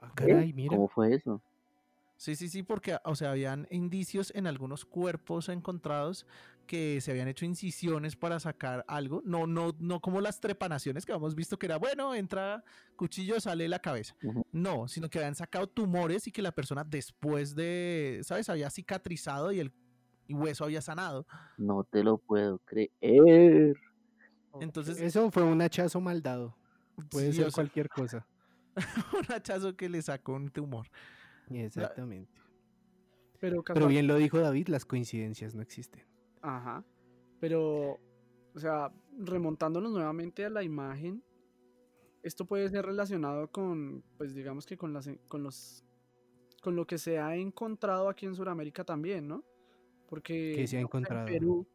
[0.00, 0.76] Ah, caray, mira.
[0.76, 1.42] ¿Cómo fue eso?
[2.24, 6.24] Sí, sí, sí, porque, o sea, habían indicios en algunos cuerpos encontrados
[6.66, 11.12] que se habían hecho incisiones para sacar algo, no, no, no como las trepanaciones que
[11.12, 12.64] hemos visto que era, bueno, entra
[12.96, 14.16] cuchillo, sale la cabeza.
[14.52, 18.48] No, sino que habían sacado tumores y que la persona después de, ¿sabes?
[18.48, 19.70] Había cicatrizado y el
[20.30, 21.26] hueso había sanado.
[21.58, 23.76] No te lo puedo creer.
[24.62, 26.56] Entonces, Eso fue un hachazo mal dado.
[27.10, 28.26] Puede sí, ser cualquier cosa.
[29.12, 30.86] un hachazo que le sacó un tumor.
[31.50, 32.40] Exactamente.
[33.40, 36.02] Pero, Pero bien lo dijo David, las coincidencias no existen.
[36.40, 36.84] Ajá.
[37.40, 37.98] Pero,
[38.54, 41.22] o sea, remontándonos nuevamente a la imagen,
[42.22, 45.84] esto puede ser relacionado con, pues digamos que con las, con los,
[46.62, 49.44] con lo que se ha encontrado aquí en Sudamérica también, ¿no?
[50.08, 51.26] Porque ¿Qué se ha encontrado?
[51.28, 51.66] En Perú,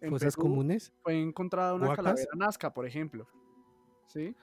[0.00, 0.92] en ¿Cosas Perú comunes?
[1.02, 2.04] fue encontrada una ¿Huacas?
[2.04, 3.26] calavera Nazca, por ejemplo.
[4.08, 4.36] ¿Sí?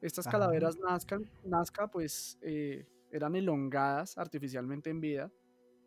[0.00, 5.30] Estas calaveras Nazca, Nazca pues, eh, eran elongadas artificialmente en vida,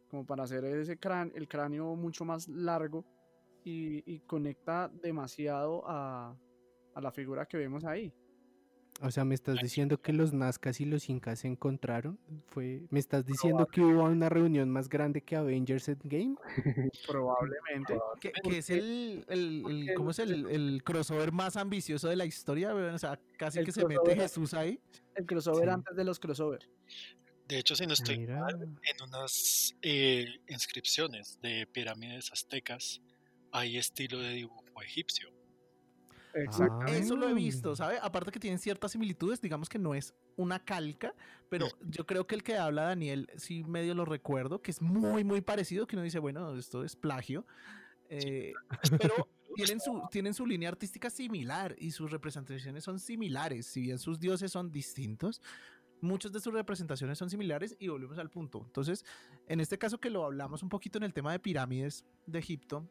[0.10, 0.98] como para hacer ese
[1.36, 3.06] el cráneo mucho más largo
[3.64, 6.36] y, conecta demasiado a
[6.96, 8.14] la figura que vemos ahí.
[9.02, 12.18] O sea, ¿me estás diciendo que los nazcas y los incas se encontraron?
[12.48, 16.36] Fue, ¿Me estás diciendo que hubo una reunión más grande que Avengers Endgame?
[17.08, 17.96] Probablemente.
[18.20, 22.26] Que, que es el, el, el- ¿cómo es el, el crossover más ambicioso de la
[22.26, 22.74] historia?
[22.74, 24.16] O sea, casi El que se mete.
[24.16, 24.80] Jesús ahí.
[25.16, 25.70] El crossover Sí.
[25.70, 26.68] antes de los crossover.
[27.48, 28.40] De hecho, si no estoy Mira.
[28.42, 33.00] mal, en unas eh, inscripciones de pirámides aztecas
[33.52, 35.30] hay estilo de dibujo egipcio.
[36.44, 36.86] Exacto.
[36.88, 37.98] Eso lo he visto, ¿sabe?
[38.02, 41.14] Aparte que tienen ciertas similitudes, digamos que no es una calca,
[41.50, 45.24] pero yo creo que el que habla Daniel, sí medio lo recuerdo, que es muy,
[45.24, 47.46] muy parecido, que uno dice, bueno, esto es plagio.
[48.10, 48.54] eh,
[49.00, 53.98] pero tienen su, tienen su línea artística similar y sus representaciones son similares, si bien
[53.98, 55.42] sus dioses son distintos.
[56.00, 58.62] Muchas de sus representaciones son similares y volvemos al punto.
[58.64, 59.04] Entonces,
[59.48, 62.88] en este caso que lo hablamos un poquito en el tema de pirámides de Egipto,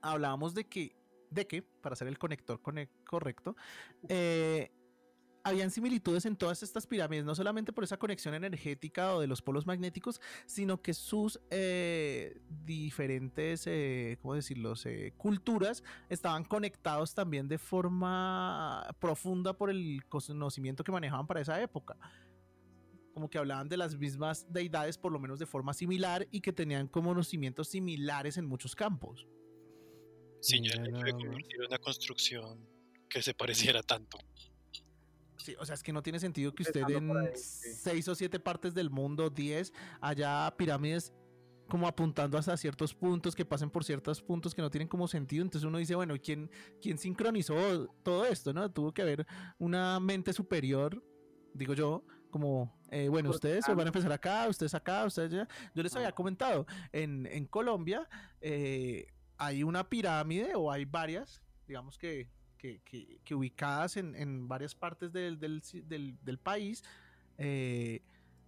[0.00, 0.96] hablábamos de que,
[1.32, 3.56] de que para hacer el conector cone- correcto,
[4.08, 4.70] eh,
[5.44, 9.42] habían similitudes en todas estas pirámides, no solamente por esa conexión energética o de los
[9.42, 17.48] polos magnéticos, sino que sus eh, diferentes, eh, ¿cómo decirlo?, Eh, culturas estaban conectados también
[17.48, 21.96] de forma profunda por el conocimiento que manejaban para esa época.
[23.12, 26.52] Como que hablaban de las mismas deidades, por lo menos de forma similar, y que
[26.52, 29.26] tenían conocimientos similares en muchos campos.
[30.50, 32.66] Mira el hecho de convertir una construcción
[33.08, 34.18] que se pareciera tanto.
[35.36, 37.72] Sí, o sea, es que no tiene sentido que usted en ahí, sí.
[37.74, 41.12] seis o siete partes del mundo, 10, haya pirámides
[41.68, 45.42] como apuntando hasta ciertos puntos, que pasen por ciertos puntos que no tienen como sentido.
[45.42, 48.52] Entonces uno dice, bueno, ¿quién, quién sincronizó todo esto?
[48.52, 49.26] no Tuvo que haber
[49.58, 51.02] una mente superior,
[51.54, 55.48] digo yo, como, eh, bueno, ustedes van a empezar acá, ustedes acá, ustedes allá.
[55.74, 58.08] Yo les había comentado, en, en Colombia
[58.40, 59.06] eh,
[59.46, 62.28] hay una pirámide o hay varias, digamos que,
[62.58, 66.82] que, que- que ubicadas en, en varias partes del, del ci- del- del país,
[67.38, 68.02] eh,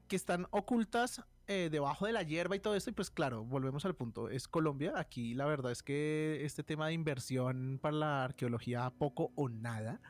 [0.09, 2.90] que están ocultas eh, debajo de la hierba y todo esto.
[2.90, 4.92] Y pues claro, volvemos al punto, es Colombia.
[4.97, 10.01] Aquí la verdad es que este tema de inversión para la arqueología poco o nada.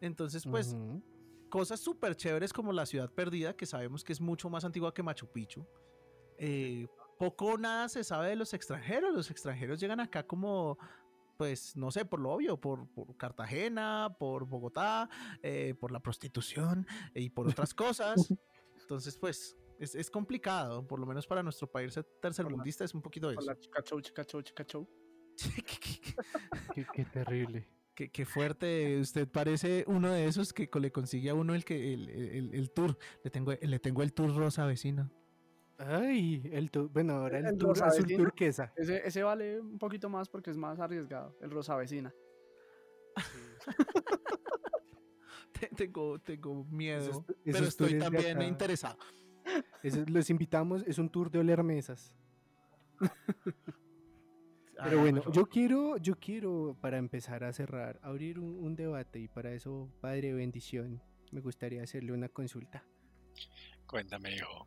[0.00, 0.74] Entonces pues
[1.50, 5.02] cosas súper chéveres como la ciudad perdida, que sabemos que es mucho más antigua que
[5.02, 5.64] Machu Picchu.
[6.38, 6.86] Eh,
[7.18, 9.14] poco o nada se sabe de los extranjeros.
[9.14, 10.78] Los extranjeros llegan acá como,
[11.36, 15.08] pues, no sé, por lo obvio, por, por Cartagena, por Bogotá,
[15.42, 18.32] eh, por la prostitución y por otras cosas.
[18.80, 23.30] Entonces, pues, es, es complicado, por lo menos para nuestro país tercermundista es un poquito
[23.30, 23.40] eso.
[23.40, 24.88] Hola, chica show, chica show, chica show.
[26.74, 27.68] Qué, qué terrible.
[27.94, 31.94] Qué, qué fuerte, usted parece uno de esos que le consigue a uno el que
[31.94, 32.98] el, el- el tour.
[33.22, 35.10] Le tengo, le tengo el tour rosa vecino.
[35.78, 38.72] Ay, el tu- bueno, ahora el, rosa azul turquesa.
[38.76, 41.36] Ese, ese vale un poquito más porque es más arriesgado.
[41.40, 42.14] El rosa vecina.
[45.52, 48.98] Te- Tengo, tengo miedo, Esos- pero estoy también interesado.
[50.06, 52.14] Los invitamos, es un tour de oler mesas.
[54.76, 59.20] Pero Ay, bueno, yo quiero, yo quiero, para empezar a cerrar, abrir un, un debate
[59.20, 61.00] y para eso, Padre Bendición,
[61.30, 62.84] me gustaría hacerle una consulta.
[63.86, 64.66] Cuéntame, hijo.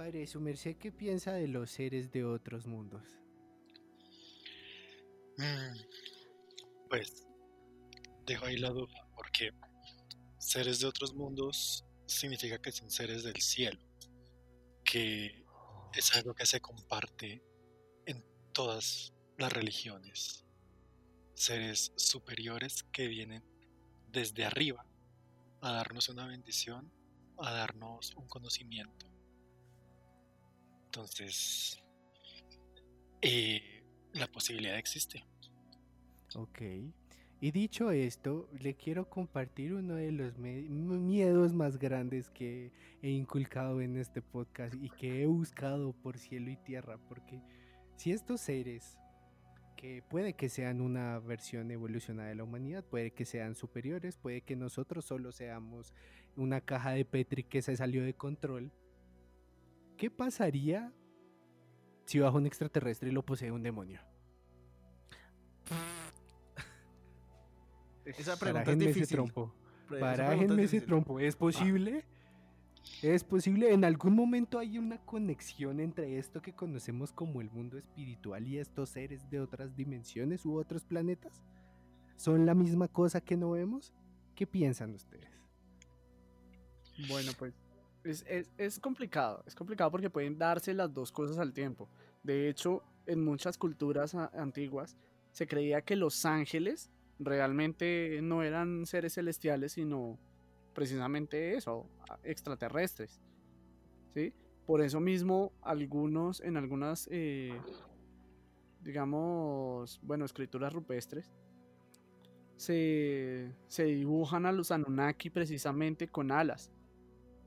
[0.00, 3.02] Padre, su merced, ¿qué piensa de los seres de otros mundos?
[5.36, 5.76] Mm,
[6.88, 7.26] Pues
[8.24, 9.50] dejo ahí la duda, porque
[10.38, 13.78] seres de otros mundos significa que son seres del cielo,
[14.84, 15.44] que
[15.92, 17.44] es algo que se comparte
[18.06, 18.24] en
[18.54, 20.46] todas las religiones.
[21.34, 23.44] Seres superiores que vienen
[24.08, 24.82] desde arriba
[25.60, 26.90] a darnos una bendición,
[27.36, 29.09] a darnos un conocimiento.
[30.90, 31.80] Entonces,
[33.22, 33.62] eh,
[34.12, 35.24] la posibilidad existe.
[36.34, 36.62] Ok.
[37.40, 42.72] Y dicho esto, le quiero compartir uno de los miedos más grandes que
[43.02, 47.40] he inculcado en este podcast y que he buscado por cielo y tierra, porque
[47.94, 48.98] si estos seres,
[49.76, 54.40] que puede que sean una versión evolucionada de la humanidad, puede que sean superiores, puede
[54.40, 55.94] que nosotros solo seamos
[56.34, 58.72] una caja de Petri que se salió de control,
[60.00, 60.92] ¿qué pasaría
[62.06, 64.00] si bajo un extraterrestre y lo posee un demonio?
[68.06, 69.16] Esa pregunta es Barájenme ese difícil.
[69.16, 69.54] trompo.
[69.92, 70.86] Es Barájenme ese difícil.
[70.86, 71.20] trompo.
[71.20, 72.06] ¿Es posible?
[73.02, 73.74] ¿Es posible?
[73.74, 78.56] ¿En algún momento hay una conexión entre esto que conocemos como el mundo espiritual y
[78.56, 81.42] estos seres de otras dimensiones u otros planetas?
[82.16, 83.92] ¿Son la misma cosa que no vemos?
[84.34, 85.28] ¿Qué piensan ustedes?
[87.06, 87.52] Bueno, pues
[88.04, 91.88] es, es- es complicado, es complicado porque pueden darse las dos cosas al tiempo.
[92.22, 94.96] De hecho, en muchas culturas antiguas
[95.32, 100.18] se creía que los ángeles realmente no eran seres celestiales, sino
[100.74, 101.86] precisamente eso,
[102.22, 103.20] extraterrestres.
[104.14, 104.32] ¿sí?
[104.66, 107.58] Por eso mismo, algunos, en algunas, eh,
[108.82, 111.30] digamos, bueno, escrituras rupestres,
[112.56, 116.70] se, se dibujan a los Anunnaki precisamente con alas.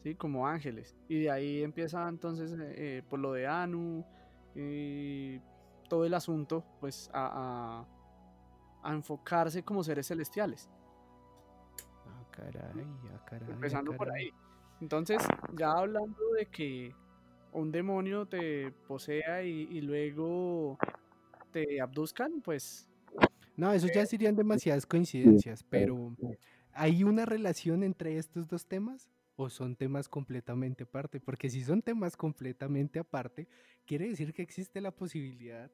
[0.04, 0.16] ¿Sí?
[0.16, 0.96] Como ángeles.
[1.08, 4.06] Y de ahí empieza entonces eh, eh, por lo de Anu
[4.56, 5.40] y
[5.90, 7.88] todo el asunto, pues a, a-
[8.90, 10.70] a enfocarse como seres celestiales.
[12.06, 12.84] Ah, caray,
[13.14, 14.30] ah, caray, ah, empezando por ahí.
[14.82, 15.24] Entonces,
[15.58, 16.94] ya hablando de que
[17.54, 20.78] un demonio te posea y, y luego
[21.52, 22.90] te abduzcan, pues
[23.56, 26.16] No, eso ya serían demasiadas coincidencias, pero
[26.74, 31.20] ¿hay una relación entre estos dos temas o son temas completamente aparte?
[31.20, 33.48] Porque si son temas completamente aparte,
[33.86, 35.70] quiere decir que existe la posibilidad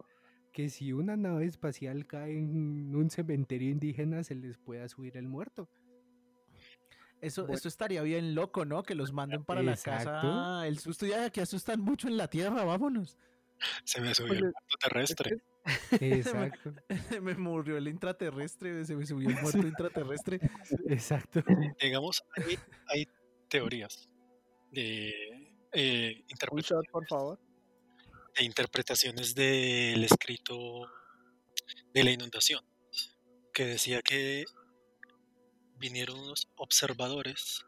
[0.52, 5.28] que si una nave espacial cae en un cementerio indígena se les pueda subir el
[5.28, 5.70] muerto.
[7.22, 7.56] Eso, Bueno.
[7.58, 8.82] eso estaría bien loco, ¿no?
[8.84, 10.66] Que los manden para la casa.
[10.66, 13.18] El susto ya que asustan mucho en la tierra, vámonos.
[13.84, 15.42] Se me subió el muerto terrestre.
[16.02, 16.74] Exacto,
[17.22, 20.40] me murió el intraterrestre, se me subió el muerto intraterrestre.
[20.88, 21.44] exacto.
[21.82, 22.58] Digamos, hay,
[22.88, 23.08] hay
[23.50, 24.10] teorías
[24.72, 27.40] de, eh, un interpretaciones, shot, por favor.
[28.36, 30.88] de interpretaciones del escrito
[31.94, 32.64] de la inundación,
[33.54, 34.46] que decía que
[35.78, 37.66] vinieron unos observadores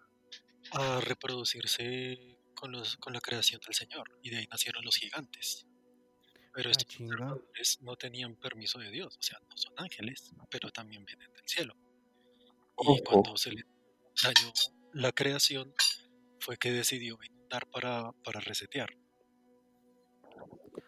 [0.72, 5.66] a reproducirse con, los, con la creación del Señor, y de ahí nacieron los gigantes.
[6.54, 10.70] Pero Ah, estos observadores no tenían permiso de Dios, o sea, no son ángeles, pero
[10.72, 11.76] también vienen del cielo.
[12.80, 13.66] Y cuando se le
[14.24, 14.52] dañó
[14.94, 15.74] la creación,
[16.40, 18.90] fue que decidió inundar para, para resetear.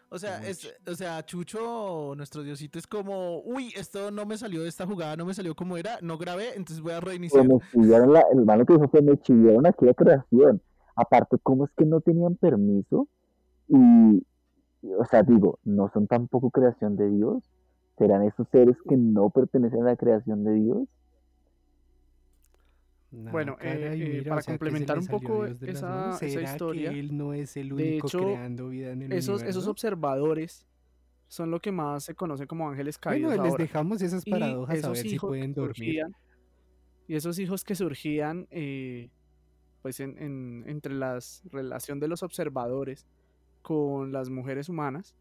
[0.10, 4.62] O sea, es, o sea, Chucho, nuestro diosito, es como, uy, esto no me salió
[4.62, 7.48] de esta jugada, no me salió como era, no grabé, entonces voy a reiniciar.
[7.48, 10.62] me chillaron la- el malo que dijo fue me chillaron aquí la creación.
[10.96, 13.08] Aparte, ¿cómo es que no tenían permiso?
[13.68, 13.78] Y,
[14.84, 17.44] y, o sea, digo, ¿no son tampoco creación de Dios?
[17.98, 20.88] ¿Serán esos seres que no pertenecen a la creación de Dios?
[23.14, 26.24] No, Bueno, eh, caray, eh, mira, para o sea, complementar le un poco esa- manos.
[26.24, 29.14] esa ¿Será historia, que él no es el de único hecho, creando vida en el
[29.14, 30.66] Esos, esos observadores
[31.28, 33.64] son lo que más se conoce como ángeles caídos Bueno, les ahora.
[33.64, 35.76] dejamos esas paradojas a esos ver si pueden dormir.
[35.76, 36.16] surgían-
[37.08, 39.10] y esos hijos que surgían eh,
[39.84, 41.20] pues en, en- entre la
[41.52, 43.06] relación de los observadores
[43.62, 45.14] con las mujeres humanas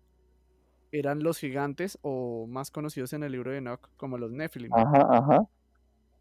[0.93, 4.73] eran los gigantes o más conocidos en el libro de Enoch como los Nephilim.
[4.73, 5.45] Ajá, ajá.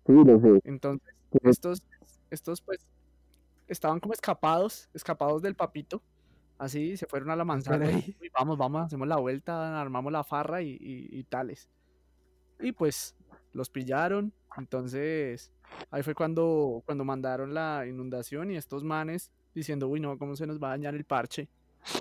[0.07, 0.59] Sí, los de...
[0.63, 1.13] Entonces,
[1.43, 1.83] estos,
[2.29, 2.79] estos pues
[3.67, 6.01] estaban como escapados, escapados del papito.
[6.57, 7.85] Así se fueron a la manzana.
[7.85, 8.15] caray.
[8.21, 11.69] y vamos, vamos, hacemos la vuelta, armamos la farra y, y- y tales.
[12.59, 13.15] Y pues
[13.53, 14.33] los pillaron.
[14.57, 15.51] Entonces,
[15.89, 20.45] ahí fue cuando, cuando mandaron la inundación y estos manes diciendo, uy, no, ¿cómo se
[20.47, 21.49] nos va a dañar el parche?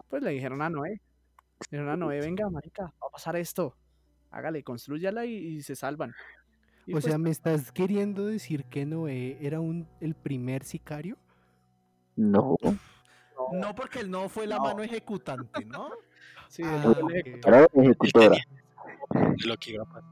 [0.08, 0.90] Pues le dijeron a Noé.
[0.90, 3.76] Le dijeron a Noé, venga, marica, va a pasar esto.
[4.30, 6.14] Hágale, construyala y, y se salvan.
[6.86, 11.16] Y O pues, sea, ¿me estás queriendo decir que Noé era un, el primer sicario?
[12.16, 12.56] No,
[13.52, 14.64] No porque él no fue la No.
[14.64, 15.90] mano ejecutante, ¿no?
[16.48, 17.10] sí, Ah, él fue el ok.
[17.14, 17.48] ejecutor.
[17.54, 18.36] era la Él ejecutora.
[19.46, 20.10] lo que iba a pasar.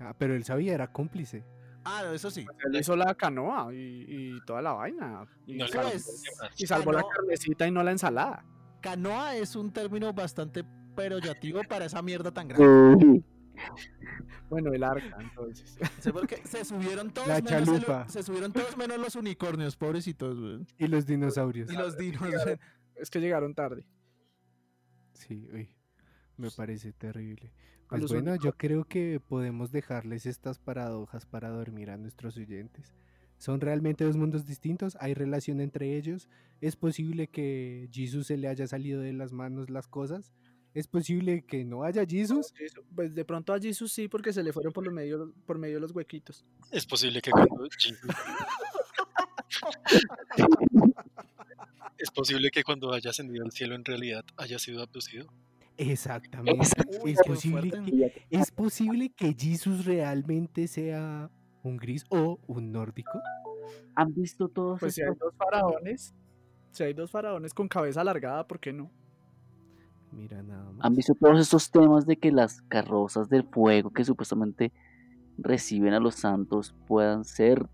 [0.00, 1.44] Ah, pero él sabía, era cómplice.
[1.84, 2.46] Ah, no, eso sí.
[2.66, 4.04] Él hizo la canoa y,
[4.36, 5.26] y toda la vaina.
[5.46, 5.90] Y, No salvó,
[6.56, 8.44] y la carnecita y no la ensalada.
[8.80, 10.64] Canoa es un término bastante
[10.96, 13.22] peyorativo para esa mierda tan grande.
[14.48, 15.78] Bueno, el arca, entonces.
[16.00, 18.08] Sí, porque se subieron todos La menos el- chalupa.
[18.08, 20.66] se subieron todos menos los unicornios, pobrecitos, güey.
[20.78, 21.70] Y los dinosaurios.
[21.70, 22.20] Y los dinos.
[22.20, 22.58] güey.
[22.96, 23.86] es que llegaron tarde.
[25.14, 25.68] Sí, uy,
[26.36, 27.52] me parece terrible.
[27.88, 32.94] Pues los bueno, yo creo que podemos dejarles estas paradojas para dormir a nuestros oyentes.
[33.36, 36.28] Son realmente dos mundos distintos, hay relación entre ellos.
[36.60, 40.32] Es posible que Jesus se le haya salido de las manos las cosas.
[40.72, 42.54] Es posible que no haya Jesus.
[42.94, 45.76] Pues de pronto a Jesus sí, porque se le fueron por, los medio, por medio
[45.76, 46.44] de los huequitos.
[46.70, 47.98] Es posible que cuando Jesus-
[51.98, 55.26] Es posible que cuando haya ascendido al cielo en realidad haya sido abducido.
[55.76, 56.66] Exactamente.
[57.02, 61.30] Uy, es, posible que, es posible que Jesus realmente sea
[61.62, 63.20] un gris o un nórdico.
[63.94, 66.14] ¿Han visto todos Pues si hay dos faraones,
[66.72, 68.90] si hay dos faraones con cabeza alargada, ¿por qué no?
[70.12, 70.84] Mira nada más.
[70.84, 74.72] ¿Han visto todos estos temas de que las carrozas del fuego que supuestamente
[75.38, 77.66] reciben a los santos puedan ser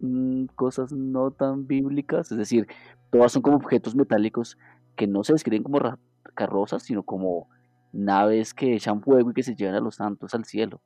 [0.00, 2.30] mm, cosas no tan bíblicas?
[2.30, 2.66] Es decir,
[3.10, 4.58] todas son como objetos metálicos
[4.96, 5.80] que no se describen como
[6.34, 7.48] carrozas, sino como
[7.92, 10.80] naves que echan fuego y que se llevan a los santos al cielo.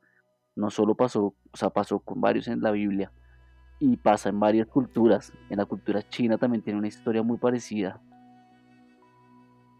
[0.57, 3.13] No solo pasó, o sea, pasó con varios en la Biblia
[3.81, 5.33] y pasa en varias culturas.
[5.51, 8.01] En la cultura china también tiene una historia muy parecida.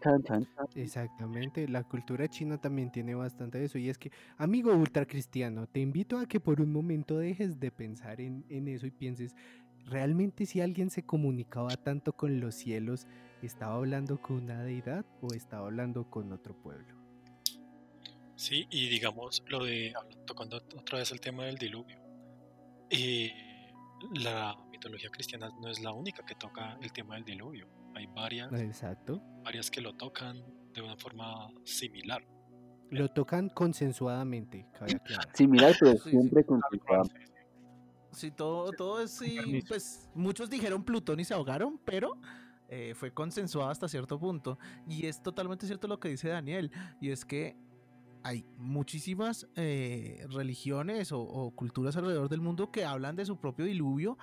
[0.05, 0.67] Chan, chan, chan.
[0.75, 3.79] Exactamente, la cultura china también tiene bastante de eso.
[3.79, 8.21] Y es que, amigo ultracristiano, te invito a que por un momento dejes de pensar
[8.21, 9.35] en, en eso y pienses,
[9.87, 13.07] ¿realmente si alguien se comunicaba tanto con los cielos,
[13.41, 16.93] estaba hablando con una deidad o estaba hablando con otro pueblo?
[18.35, 19.91] Sí, y digamos lo de,
[20.27, 21.97] tocando otra vez el tema del diluvio,
[22.91, 23.31] eh,
[24.13, 27.67] la mitología cristiana no es la única que toca el tema del diluvio.
[27.95, 29.21] Hay varias, Exacto.
[29.43, 30.43] varias que lo tocan
[30.73, 32.23] de una forma similar.
[32.91, 34.99] Lo tocan consensuadamente, cabe.
[35.33, 36.09] Similar, pero Sí, sí.
[36.11, 37.11] siempre con Tal cual.
[38.11, 42.17] Sí, todo, todo es sí, pues muchos dijeron Plutón y se ahogaron, pero
[42.69, 44.57] eh, fue consensuado hasta cierto punto.
[44.87, 46.71] Y es totalmente cierto lo que dice Daniel,
[47.01, 47.57] y es que
[48.23, 53.65] hay muchísimas eh, religiones o, o culturas alrededor del mundo que hablan de su propio
[53.65, 54.17] diluvio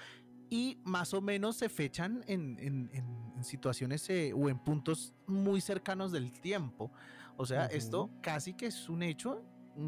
[0.52, 5.14] y más o menos se fechan en, en- en- en situaciones eh, o en puntos
[5.26, 6.92] muy cercanos del tiempo.
[7.38, 9.42] O sea, esto casi que es un hecho.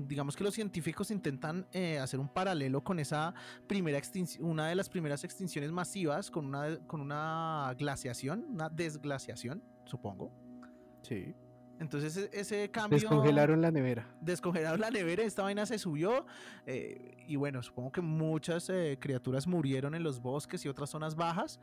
[0.09, 3.35] Digamos que los científicos intentan eh, hacer un paralelo con esa
[3.67, 9.63] primera extinción, una de las primeras extinciones masivas con una, con una glaciación, una desglaciación,
[9.85, 10.33] supongo.
[11.03, 11.35] Sí.
[11.81, 12.99] Entonces e- ese cambio...
[12.99, 14.07] Descongelaron la nevera.
[14.21, 16.27] descongelaron la nevera, esta vaina se subió
[16.67, 21.15] eh, y bueno, supongo que muchas eh, criaturas murieron en los bosques y otras zonas
[21.17, 21.61] bajas,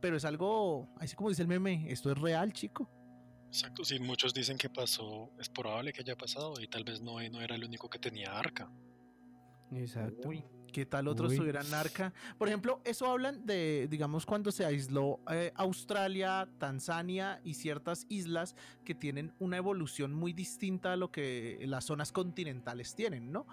[0.00, 2.88] pero es algo, así como dice el meme, esto es real, chico.
[3.48, 7.30] Exacto, sí, muchos dicen que pasó, es probable que haya pasado y tal vez Noé
[7.30, 8.68] no era el único que tenía arca.
[9.72, 10.28] Exacto.
[10.28, 10.44] Uy,
[10.74, 11.38] ¿qué tal otros Uy.
[11.38, 12.12] tuvieran arca?
[12.36, 18.56] Por ejemplo, eso hablan de, digamos, cuando se aisló eh, Australia, Tanzania y ciertas islas
[18.84, 23.46] que tienen una evolución muy distinta a lo que las zonas continentales tienen, ¿no?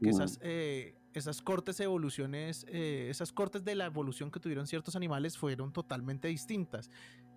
[0.00, 4.96] que esas, eh, esas cortes evoluciones, eh, esas cortes de la evolución que tuvieron ciertos
[4.96, 6.90] animales fueron totalmente distintas.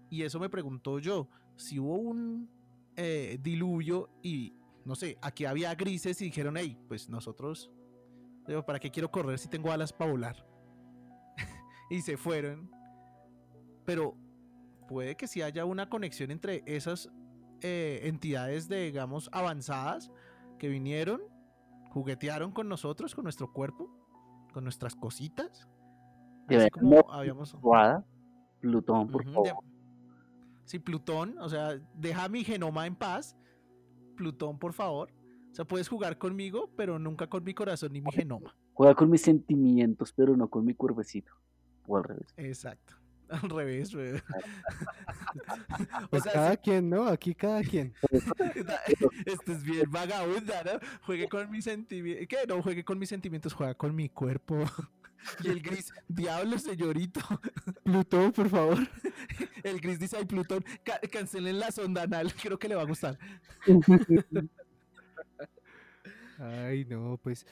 [0.09, 2.49] Y eso me preguntó yo, si hubo un
[2.95, 4.53] eh, diluvio y,
[4.85, 7.69] no sé, aquí había grises y dijeron, hey, pues nosotros,
[8.47, 10.45] digo, ¿para qué quiero correr si tengo alas para volar?
[11.89, 12.69] y se fueron.
[13.85, 14.15] Pero
[14.87, 17.09] puede que sí haya una conexión entre esas
[17.61, 20.11] eh, entidades, de, digamos, avanzadas
[20.57, 21.21] que vinieron
[21.93, 23.87] juguetearon con nosotros, con nuestro cuerpo,
[24.51, 25.69] con nuestras cositas.
[26.49, 27.55] Así como habíamos.
[28.59, 29.63] Plutón, por favor.
[30.65, 33.37] Sí, Plutón, o sea, deja mi genoma en paz.
[34.15, 35.13] Plutón, por favor.
[35.53, 38.55] O sea, puedes jugar conmigo, pero nunca con mi corazón ni mi genoma.
[38.73, 41.31] Juega con mis sentimientos, pero no con mi cuerpecito.
[41.85, 42.33] O al revés.
[42.37, 42.95] Exacto.
[43.29, 44.15] Al revés, güey.
[44.15, 44.21] o
[46.09, 47.05] Pues sea, cada sí, quien, ¿no?
[47.07, 47.93] Aquí cada quien.
[49.25, 50.71] este es bien vagabunda, ¿no?
[51.05, 52.27] Juegue con mis sentimientos.
[52.27, 52.37] ¿Qué?
[52.47, 54.65] No, juegue con mis sentimientos, juega con mi cuerpo.
[55.43, 57.21] Y el gris, diablo, señorito.
[57.83, 58.77] Plutón, por favor.
[59.63, 62.85] El gris dice, ay, Plutón, ca- cancelen la sonda anal, creo que le va a
[62.85, 63.17] gustar.
[66.39, 67.45] Ay, no, pues,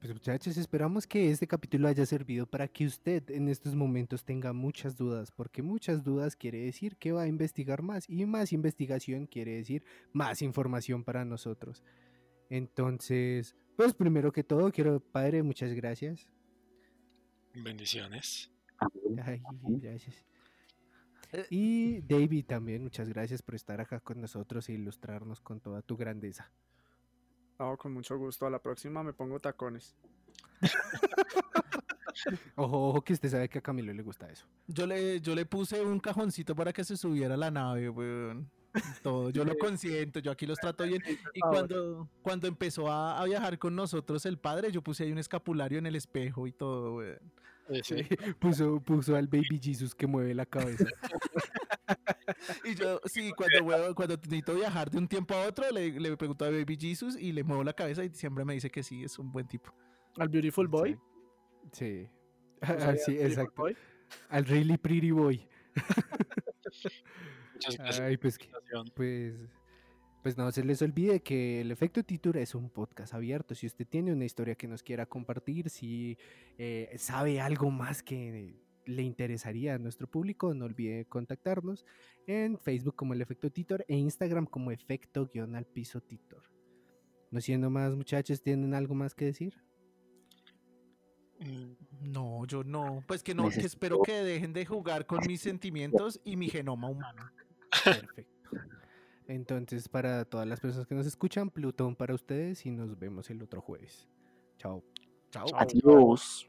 [0.00, 4.52] pues muchachos, esperamos que este capítulo haya servido para que usted en estos momentos tenga
[4.52, 9.26] muchas dudas, porque muchas dudas quiere decir que va a investigar más y más investigación
[9.26, 11.82] quiere decir más información para nosotros.
[12.50, 16.28] Entonces, pues primero que todo, quiero, padre, muchas gracias.
[17.54, 18.50] Bendiciones.
[19.24, 20.24] Ay, gracias.
[21.32, 21.46] Eh.
[21.50, 25.96] Y David también, muchas gracias por estar acá con nosotros e ilustrarnos con toda tu
[25.96, 26.50] grandeza.
[27.58, 28.46] No, con mucho gusto.
[28.46, 29.96] A la próxima me pongo tacones.
[32.56, 34.46] Ojo, ojo, que usted sabe que a Camilo le gusta eso.
[34.66, 38.50] Yo le, yo le puse un cajoncito para que se subiera a la nave, weón.
[39.02, 41.02] Todo, yo lo consiento, yo aquí los trato bien.
[41.32, 45.18] Y cuando, cuando empezó a, a viajar con nosotros el padre, yo puse ahí un
[45.18, 47.20] escapulario en el espejo y todo, weón.
[47.82, 47.96] Sí,
[48.38, 50.84] Puso, puso al Baby Jesus que mueve la cabeza.
[52.64, 56.44] Y yo, sí, cuando, cuando necesito viajar de un tiempo a otro, le, le pregunto
[56.44, 59.18] a Baby Jesus y le muevo la cabeza y siempre me dice que sí, es
[59.18, 59.74] un buen tipo.
[60.18, 60.98] Al Beautiful Boy.
[61.72, 62.08] Sí.
[62.60, 63.62] ¿No Ah, sí, exacto.
[63.62, 63.76] Boy?
[64.28, 65.48] Al Really Pretty Boy.
[67.54, 68.00] muchas gracias.
[68.00, 68.38] Ay, pues,
[68.94, 69.34] pues,
[70.22, 73.54] pues no se les olvide que el efecto Titura es un podcast abierto.
[73.54, 76.18] Si usted tiene una historia que nos quiera compartir, si
[76.58, 81.84] eh, sabe algo más que le interesaría a nuestro público, no olvide contactarnos
[82.26, 86.42] en Facebook como el efecto Titor e Instagram como efecto guion al piso Titor.
[87.30, 89.54] No siendo más, muchachos, ¿tienen algo más que decir?
[91.40, 93.04] Mm, No, yo no.
[93.06, 96.88] Pues que no, que espero que dejen de jugar con mis sentimientos y mi genoma
[96.88, 97.30] humano.
[97.84, 98.38] Perfecto.
[99.28, 103.42] Entonces, para todas las personas que nos escuchan, Plutón para ustedes y nos vemos el
[103.42, 104.08] otro jueves.
[104.56, 104.82] Chao.
[105.30, 105.46] Chao.
[105.54, 106.46] Adiós.